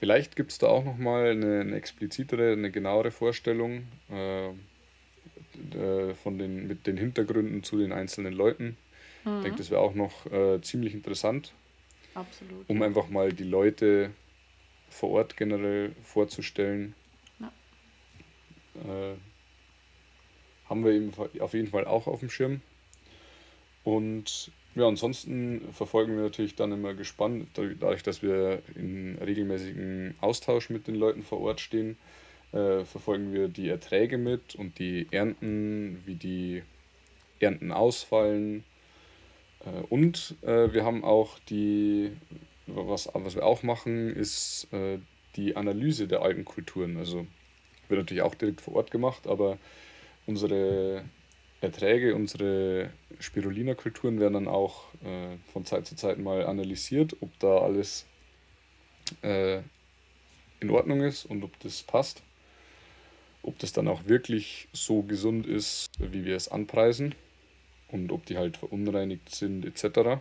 [0.00, 3.86] vielleicht gibt es da auch nochmal eine, eine explizitere, eine genauere Vorstellung
[5.74, 8.76] äh, von den, mit den Hintergründen zu den einzelnen Leuten.
[9.24, 9.36] Mhm.
[9.38, 11.52] Ich denke, das wäre auch noch äh, ziemlich interessant.
[12.14, 12.68] Absolut.
[12.68, 14.10] Um einfach mal die Leute
[14.88, 16.94] vor Ort generell vorzustellen.
[17.38, 17.52] Ja.
[18.84, 19.14] Äh,
[20.68, 22.60] haben wir eben auf jeden Fall auch auf dem Schirm.
[23.84, 30.70] Und ja, ansonsten verfolgen wir natürlich dann immer gespannt, dadurch, dass wir in regelmäßigen Austausch
[30.70, 31.96] mit den Leuten vor Ort stehen,
[32.52, 36.62] äh, verfolgen wir die Erträge mit und die Ernten, wie die
[37.40, 38.64] Ernten ausfallen.
[39.64, 42.12] Äh, und äh, wir haben auch die,
[42.66, 44.98] was, was wir auch machen, ist äh,
[45.36, 46.96] die Analyse der alten Kulturen.
[46.96, 47.26] Also
[47.88, 49.58] wird natürlich auch direkt vor Ort gemacht, aber
[50.26, 51.04] unsere
[51.60, 57.58] Erträge, unsere Spirulina-Kulturen werden dann auch äh, von Zeit zu Zeit mal analysiert, ob da
[57.58, 58.06] alles
[59.20, 62.22] in Ordnung ist und ob das passt
[63.48, 67.14] ob das dann auch wirklich so gesund ist, wie wir es anpreisen
[67.88, 70.20] und ob die halt verunreinigt sind etc.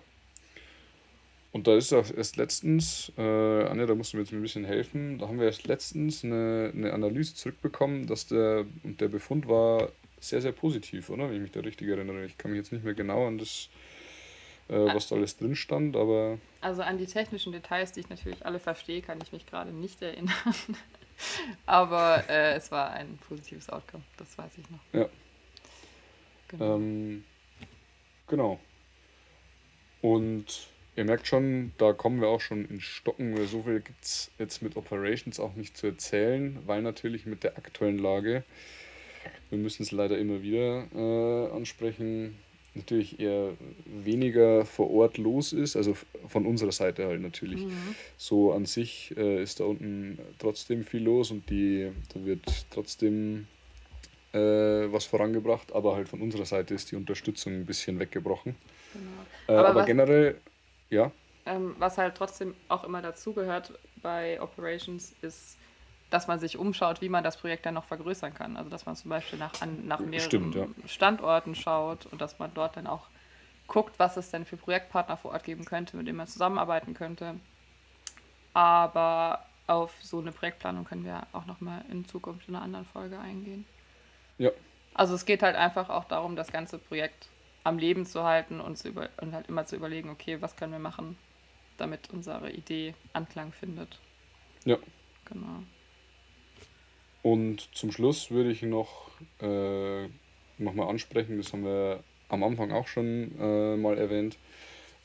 [1.51, 4.63] Und da ist auch erst letztens, äh, Anja, da musst du mir jetzt ein bisschen
[4.63, 9.47] helfen, da haben wir erst letztens eine, eine Analyse zurückbekommen, dass der, und der Befund
[9.47, 9.89] war
[10.21, 11.27] sehr, sehr positiv, oder?
[11.27, 12.25] Wenn ich mich da richtig erinnere.
[12.25, 13.69] Ich kann mich jetzt nicht mehr genau an das,
[14.69, 16.39] äh, was da alles drin stand, aber...
[16.61, 20.01] Also an die technischen Details, die ich natürlich alle verstehe, kann ich mich gerade nicht
[20.01, 20.33] erinnern.
[21.65, 24.79] Aber äh, es war ein positives Outcome, das weiß ich noch.
[24.93, 25.09] Ja.
[26.49, 26.75] Genau.
[26.75, 27.23] Ähm,
[28.27, 28.59] genau.
[30.01, 34.03] Und ihr merkt schon, da kommen wir auch schon in Stocken, weil so viel gibt
[34.03, 38.43] es jetzt mit Operations auch nicht zu erzählen, weil natürlich mit der aktuellen Lage,
[39.49, 42.37] wir müssen es leider immer wieder äh, ansprechen,
[42.77, 43.53] natürlich eher
[43.85, 45.95] weniger vor Ort los ist, also
[46.27, 47.65] von unserer Seite halt natürlich.
[47.65, 47.95] Mhm.
[48.17, 53.47] So an sich äh, ist da unten trotzdem viel los und die, da wird trotzdem
[54.33, 58.55] äh, was vorangebracht, aber halt von unserer Seite ist die Unterstützung ein bisschen weggebrochen.
[58.93, 59.57] Genau.
[59.57, 60.37] Äh, aber, aber generell,
[60.89, 61.11] ja.
[61.45, 65.57] Ähm, was halt trotzdem auch immer dazugehört bei Operations ist
[66.09, 68.57] dass man sich umschaut, wie man das Projekt dann noch vergrößern kann.
[68.57, 70.67] Also dass man zum Beispiel nach, an, nach mehreren Stimmt, ja.
[70.85, 73.07] Standorten schaut und dass man dort dann auch
[73.67, 77.35] guckt, was es denn für Projektpartner vor Ort geben könnte, mit denen man zusammenarbeiten könnte.
[78.53, 83.19] Aber auf so eine Projektplanung können wir auch nochmal in Zukunft in einer anderen Folge
[83.19, 83.65] eingehen.
[84.37, 84.51] Ja.
[84.93, 87.27] Also es geht halt einfach auch darum, das ganze Projekt
[87.65, 90.71] am Leben zu halten und, zu über und halt immer zu überlegen, okay, was können
[90.71, 91.17] wir machen,
[91.77, 93.99] damit unsere Idee Anklang findet.
[94.63, 94.77] Ja.
[95.25, 95.63] Genau.
[97.27, 99.09] Und zum Schluss würde ich noch
[99.41, 100.07] äh,
[100.57, 104.37] nochmal ansprechen, das haben wir am Anfang auch schon äh, mal erwähnt.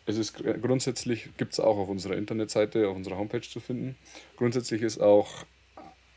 [0.07, 3.97] Es ist grundsätzlich, gibt es auch auf unserer Internetseite, auf unserer Homepage zu finden.
[4.37, 5.45] Grundsätzlich ist auch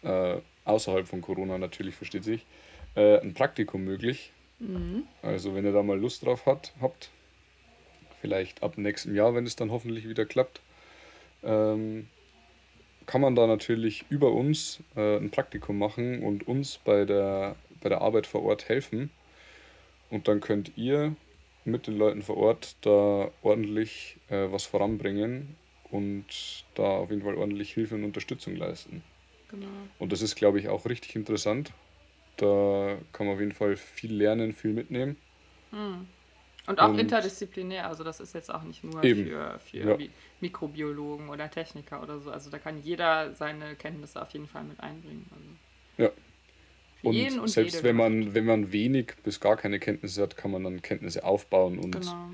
[0.04, 2.46] äh, außerhalb von Corona natürlich, versteht sich,
[2.96, 4.32] äh, ein Praktikum möglich.
[4.60, 5.08] Mhm.
[5.24, 7.10] Also wenn ihr da mal Lust drauf hat, habt,
[8.22, 10.62] vielleicht ab nächstem Jahr, wenn es dann hoffentlich wieder klappt,
[11.44, 12.10] ähm,
[13.06, 17.90] kann man da natürlich über uns äh, ein Praktikum machen und uns bei der, bei
[17.90, 19.10] der Arbeit vor Ort helfen.
[20.10, 21.16] Und dann könnt ihr
[21.66, 25.56] mit den Leuten vor Ort da ordentlich äh, was voranbringen
[25.92, 26.26] und
[26.76, 29.04] da auf jeden Fall ordentlich Hilfe und Unterstützung leisten.
[29.50, 29.68] Genau.
[30.00, 31.72] Und das ist, glaube ich, auch richtig interessant.
[32.38, 35.18] Da kann man auf jeden Fall viel lernen, viel mitnehmen.
[35.72, 36.08] Mhm.
[36.68, 39.26] Und auch und interdisziplinär, also das ist jetzt auch nicht nur eben.
[39.26, 40.08] für, für ja.
[40.42, 41.50] Mikrobiologen oder ja.
[41.50, 42.32] Techniker oder so.
[42.32, 45.26] Also da kann jeder seine Kenntnisse auf jeden Fall mit einbringen.
[45.32, 46.10] Also ja.
[47.04, 50.64] Und, und, selbst wenn man, wenn man wenig bis gar keine Kenntnisse hat, kann man
[50.64, 52.32] dann Kenntnisse aufbauen und genau.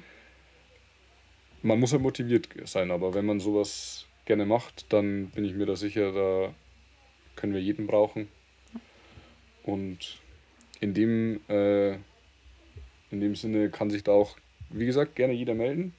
[1.61, 5.65] man muss halt motiviert sein, aber wenn man sowas gerne macht, dann bin ich mir
[5.65, 6.53] da sicher, da
[7.36, 8.29] können wir jeden brauchen.
[9.63, 10.19] Und
[10.79, 11.97] in dem, äh,
[13.12, 14.38] in dem Sinne kann sich da auch,
[14.70, 15.93] wie gesagt, gerne jeder melden.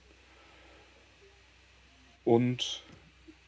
[2.25, 2.83] Und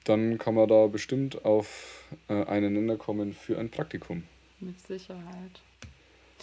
[0.05, 4.25] dann kann man da bestimmt auf äh, einen Nenner kommen für ein Praktikum.
[4.61, 5.61] Mit Sicherheit.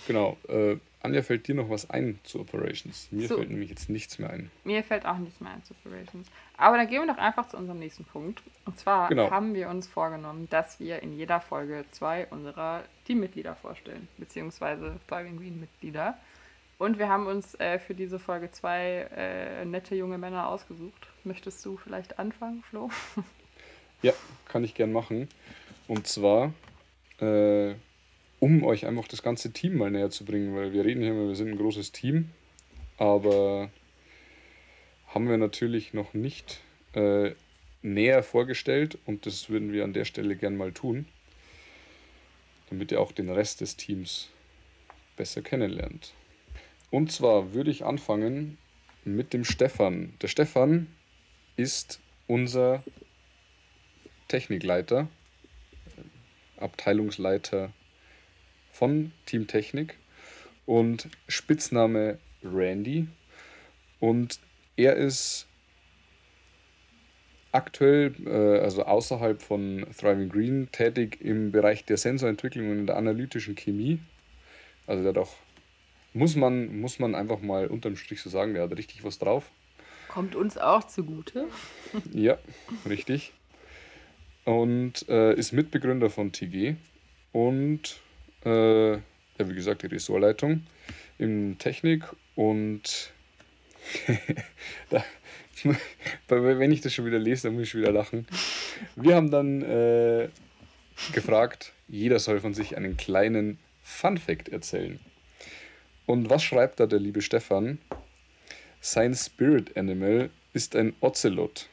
[0.08, 0.38] Genau.
[0.48, 3.08] Äh, Anja, fällt dir noch was ein zu Operations?
[3.12, 3.38] Mir so.
[3.38, 4.52] fällt nämlich jetzt nichts mehr ein.
[4.64, 6.28] Mir fällt auch nichts mehr ein zu Operations.
[6.58, 8.44] Aber dann gehen wir doch einfach zu unserem nächsten Punkt.
[8.66, 9.32] Und zwar genau.
[9.32, 15.38] haben wir uns vorgenommen, dass wir in jeder Folge zwei unserer Teammitglieder vorstellen, beziehungsweise Thriving
[15.38, 16.18] Green-Mitglieder.
[16.82, 21.10] Und wir haben uns äh, für diese Folge zwei äh, nette junge Männer ausgesucht.
[21.24, 22.90] Möchtest du vielleicht anfangen, Flo?
[24.02, 24.14] Ja,
[24.48, 25.30] kann ich gern machen.
[25.88, 26.56] Und zwar
[27.20, 27.76] äh,
[28.40, 31.28] um euch einfach das ganze Team mal näher zu bringen, weil wir reden hier immer,
[31.28, 32.32] wir sind ein großes Team,
[32.98, 33.70] aber
[35.06, 36.62] haben wir natürlich noch nicht
[36.94, 37.34] äh,
[37.84, 41.06] näher vorgestellt und das würden wir an der Stelle gern mal tun,
[42.72, 44.30] damit ihr auch den Rest des Teams
[45.16, 46.14] besser kennenlernt.
[46.92, 48.58] Und zwar würde ich anfangen
[49.04, 50.14] mit dem Stefan.
[50.22, 50.88] Der Stefan
[51.56, 52.84] ist unser
[54.28, 55.08] Technikleiter,
[56.58, 57.74] Abteilungsleiter
[58.72, 59.98] von Team Technik
[60.66, 63.08] und Spitzname Randy.
[64.00, 64.40] Und
[64.76, 65.48] er ist
[67.52, 73.56] aktuell, äh, also außerhalb von Thriving Green, tätig im Bereich der Sensorentwicklung und der analytischen
[73.56, 74.00] Chemie.
[74.88, 75.36] Also der hat auch,
[76.14, 79.50] muss man, muss man einfach mal unterm Strich so sagen, der hat richtig was drauf.
[80.08, 81.48] Kommt uns auch zugute.
[82.12, 82.38] ja,
[82.88, 83.34] richtig.
[84.44, 86.76] Und äh, ist Mitbegründer von TG
[87.32, 88.00] und
[88.44, 89.00] äh, ja,
[89.38, 90.64] wie gesagt, die Ressortleitung
[91.18, 92.04] in Technik
[92.36, 93.14] und
[94.90, 95.04] da,
[96.28, 98.28] wenn ich das schon wieder lese, dann muss ich schon wieder lachen.
[98.96, 100.30] Wir haben dann äh,
[101.14, 105.00] gefragt, jeder soll von sich einen kleinen Fun Fact erzählen.
[106.06, 107.80] Und was schreibt da der liebe Stefan?
[108.80, 111.68] Sein Spirit Animal ist ein Ocelot.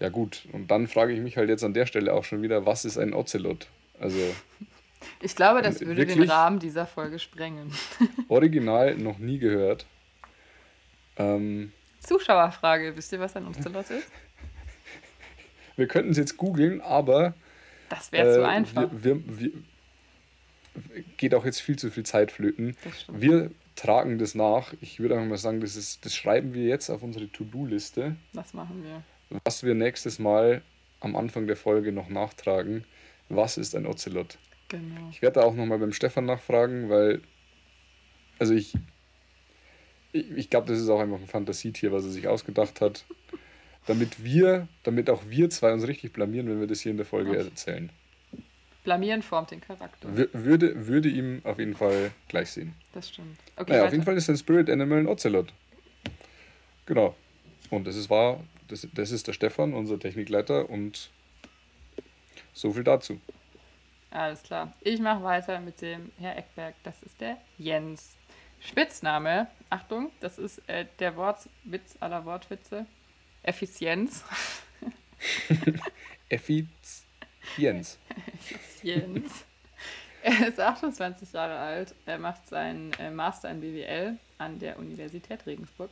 [0.00, 2.66] Ja gut, und dann frage ich mich halt jetzt an der Stelle auch schon wieder,
[2.66, 3.68] was ist ein Ocelot?
[4.00, 4.18] Also.
[5.20, 7.70] Ich glaube, das würde den Rahmen dieser Folge sprengen.
[8.28, 9.84] original noch nie gehört.
[11.18, 14.10] Ähm, Zuschauerfrage, wisst ihr, was ein Ocelot ist?
[15.76, 17.34] wir könnten es jetzt googeln, aber.
[17.90, 18.88] Das wäre äh, zu einfach.
[18.92, 19.50] Wir, wir, wir,
[21.16, 22.76] geht auch jetzt viel zu viel Zeit flöten.
[23.08, 24.72] Wir tragen das nach.
[24.80, 28.16] Ich würde einfach mal sagen, das, ist, das schreiben wir jetzt auf unsere To-Do-Liste.
[28.32, 29.02] Was machen wir?
[29.44, 30.62] Was wir nächstes Mal
[31.00, 32.84] am Anfang der Folge noch nachtragen
[33.28, 34.38] was ist ein Ocelot?
[34.68, 35.08] Genau.
[35.10, 37.20] Ich werde da auch nochmal beim Stefan nachfragen, weil,
[38.38, 38.74] also ich,
[40.12, 43.04] ich, ich glaube, das ist auch einfach ein Fantasietier, was er sich ausgedacht hat,
[43.86, 47.06] damit wir, damit auch wir zwei uns richtig blamieren, wenn wir das hier in der
[47.06, 47.40] Folge okay.
[47.40, 47.90] erzählen.
[48.84, 50.08] Blamieren formt den Charakter.
[50.14, 52.74] würde, würde ihm auf jeden Fall gleich sehen.
[52.92, 53.38] Das stimmt.
[53.56, 55.52] Okay, naja, auf jeden Fall ist ein Spirit Animal ein Ocelot.
[56.86, 57.16] Genau.
[57.70, 61.10] Und das ist wahr, das, das ist der Stefan, unser Technikleiter, und
[62.52, 63.20] so viel dazu.
[64.10, 64.72] Alles klar.
[64.82, 66.74] Ich mache weiter mit dem Herr Eckberg.
[66.84, 68.16] Das ist der Jens.
[68.60, 72.86] Spitzname, Achtung, das ist äh, der Wortwitz aller Wortwitze.
[73.42, 74.24] Effizienz.
[76.28, 77.03] Effizienz.
[78.26, 79.44] Effizienz.
[80.26, 81.94] Er ist 28 Jahre alt.
[82.06, 85.90] Er macht seinen äh, Master in BWL an der Universität Regensburg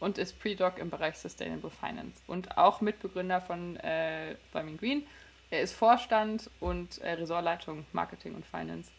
[0.00, 5.06] und ist Pre-Doc im Bereich Sustainable Finance und auch Mitbegründer von äh, Flaming Green
[5.50, 8.92] er ist Vorstand und äh, Ressortleitung Marketing und Finance.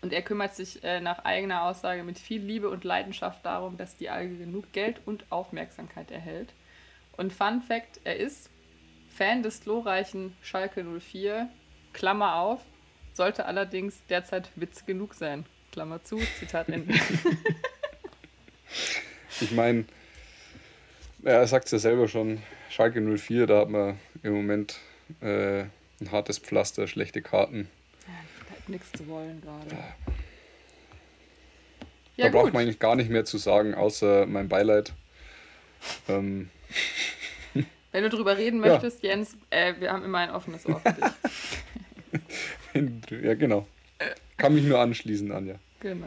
[0.00, 3.96] Und er kümmert sich äh, nach eigener Aussage mit viel Liebe und Leidenschaft darum, dass
[3.96, 6.52] die Alge genug Geld und Aufmerksamkeit erhält.
[7.16, 8.48] Und Fun Fact: Er ist
[9.16, 11.48] Fan des glorreichen Schalke 04,
[11.94, 12.60] Klammer auf,
[13.14, 15.46] sollte allerdings derzeit Witz genug sein.
[15.72, 16.94] Klammer zu, Zitat Ende.
[19.40, 19.86] ich meine,
[21.22, 24.78] er sagt es ja selber schon, Schalke 04, da hat man im Moment
[25.22, 25.60] äh,
[26.00, 27.70] ein hartes Pflaster, schlechte Karten.
[28.06, 28.12] Ja,
[28.68, 29.70] nichts zu wollen gerade.
[32.16, 34.92] Ja, da braucht man eigentlich gar nicht mehr zu sagen, außer mein Beileid.
[36.06, 36.50] Ähm.
[37.92, 39.10] Wenn du drüber reden möchtest, ja.
[39.10, 41.04] Jens, äh, wir haben immer ein offenes Ohr für dich.
[43.24, 43.66] ja, genau.
[44.36, 45.56] Kann mich nur anschließen, Anja.
[45.80, 46.06] Genau.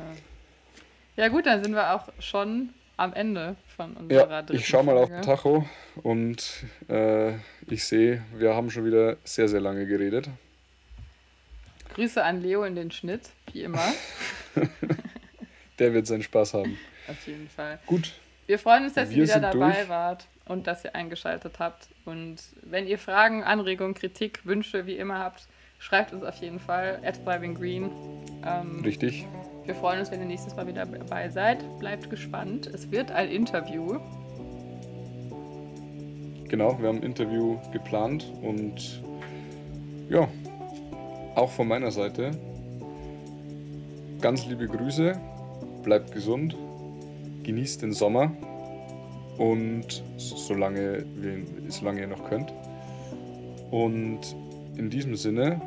[1.15, 4.83] Ja gut, dann sind wir auch schon am Ende von unserer Ja, dritten ich schaue
[4.83, 5.15] mal auf Folge.
[5.15, 5.69] den Tacho
[6.03, 7.33] und äh,
[7.67, 10.29] ich sehe, wir haben schon wieder sehr, sehr lange geredet.
[11.93, 13.93] Grüße an Leo in den Schnitt, wie immer.
[15.79, 16.77] Der wird seinen Spaß haben.
[17.07, 17.79] Auf jeden Fall.
[17.85, 18.13] Gut,
[18.49, 19.89] Wir freuen uns, dass ihr Wir wieder sind dabei durch.
[19.89, 21.87] wart und dass ihr eingeschaltet habt.
[22.05, 25.47] Und wenn ihr Fragen, Anregungen, Kritik, Wünsche wie immer habt,
[25.77, 27.91] schreibt uns auf jeden Fall at Green.
[28.43, 29.27] Ähm, richtig.
[29.65, 31.59] wir freuen uns, wenn ihr nächstes Mal wieder dabei seid.
[31.77, 32.65] Bleibt gespannt.
[32.65, 33.99] Es wird ein Interview.
[36.47, 39.03] Genau, wir haben ein Interview geplant und
[40.09, 40.27] ja,
[41.35, 42.31] auch von meiner Seite
[44.19, 45.15] ganz liebe Grüße,
[45.83, 46.55] bleibt gesund,
[47.49, 48.31] genießt den Sommer
[49.39, 51.03] und solange,
[51.67, 52.53] solange ihr noch könnt.
[53.71, 54.19] Und
[54.77, 55.59] in diesem Sinne,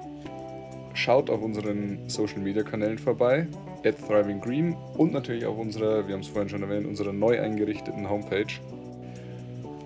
[0.95, 3.49] schaut auf unseren Social Media Kanälen vorbei,
[3.85, 7.41] at Thriving Green und natürlich auf unserer, wir haben es vorhin schon erwähnt, unserer neu
[7.41, 8.61] eingerichteten Homepage.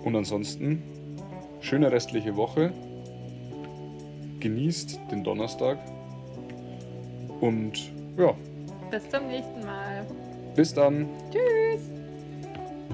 [0.03, 0.83] Und ansonsten,
[1.61, 2.71] schöne restliche Woche.
[4.39, 5.79] Genießt den Donnerstag.
[7.41, 8.35] Und ja,
[8.91, 9.86] Bis zum nächsten Mal.
[10.57, 11.07] Bis dann.
[11.31, 11.91] Tschüss.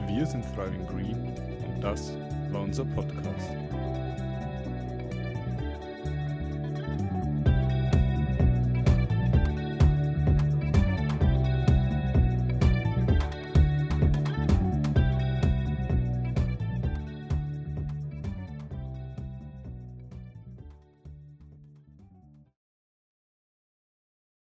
[0.06, 1.34] Wir sind Thriving Green
[1.66, 2.12] und das
[2.52, 3.73] war unser Podcast.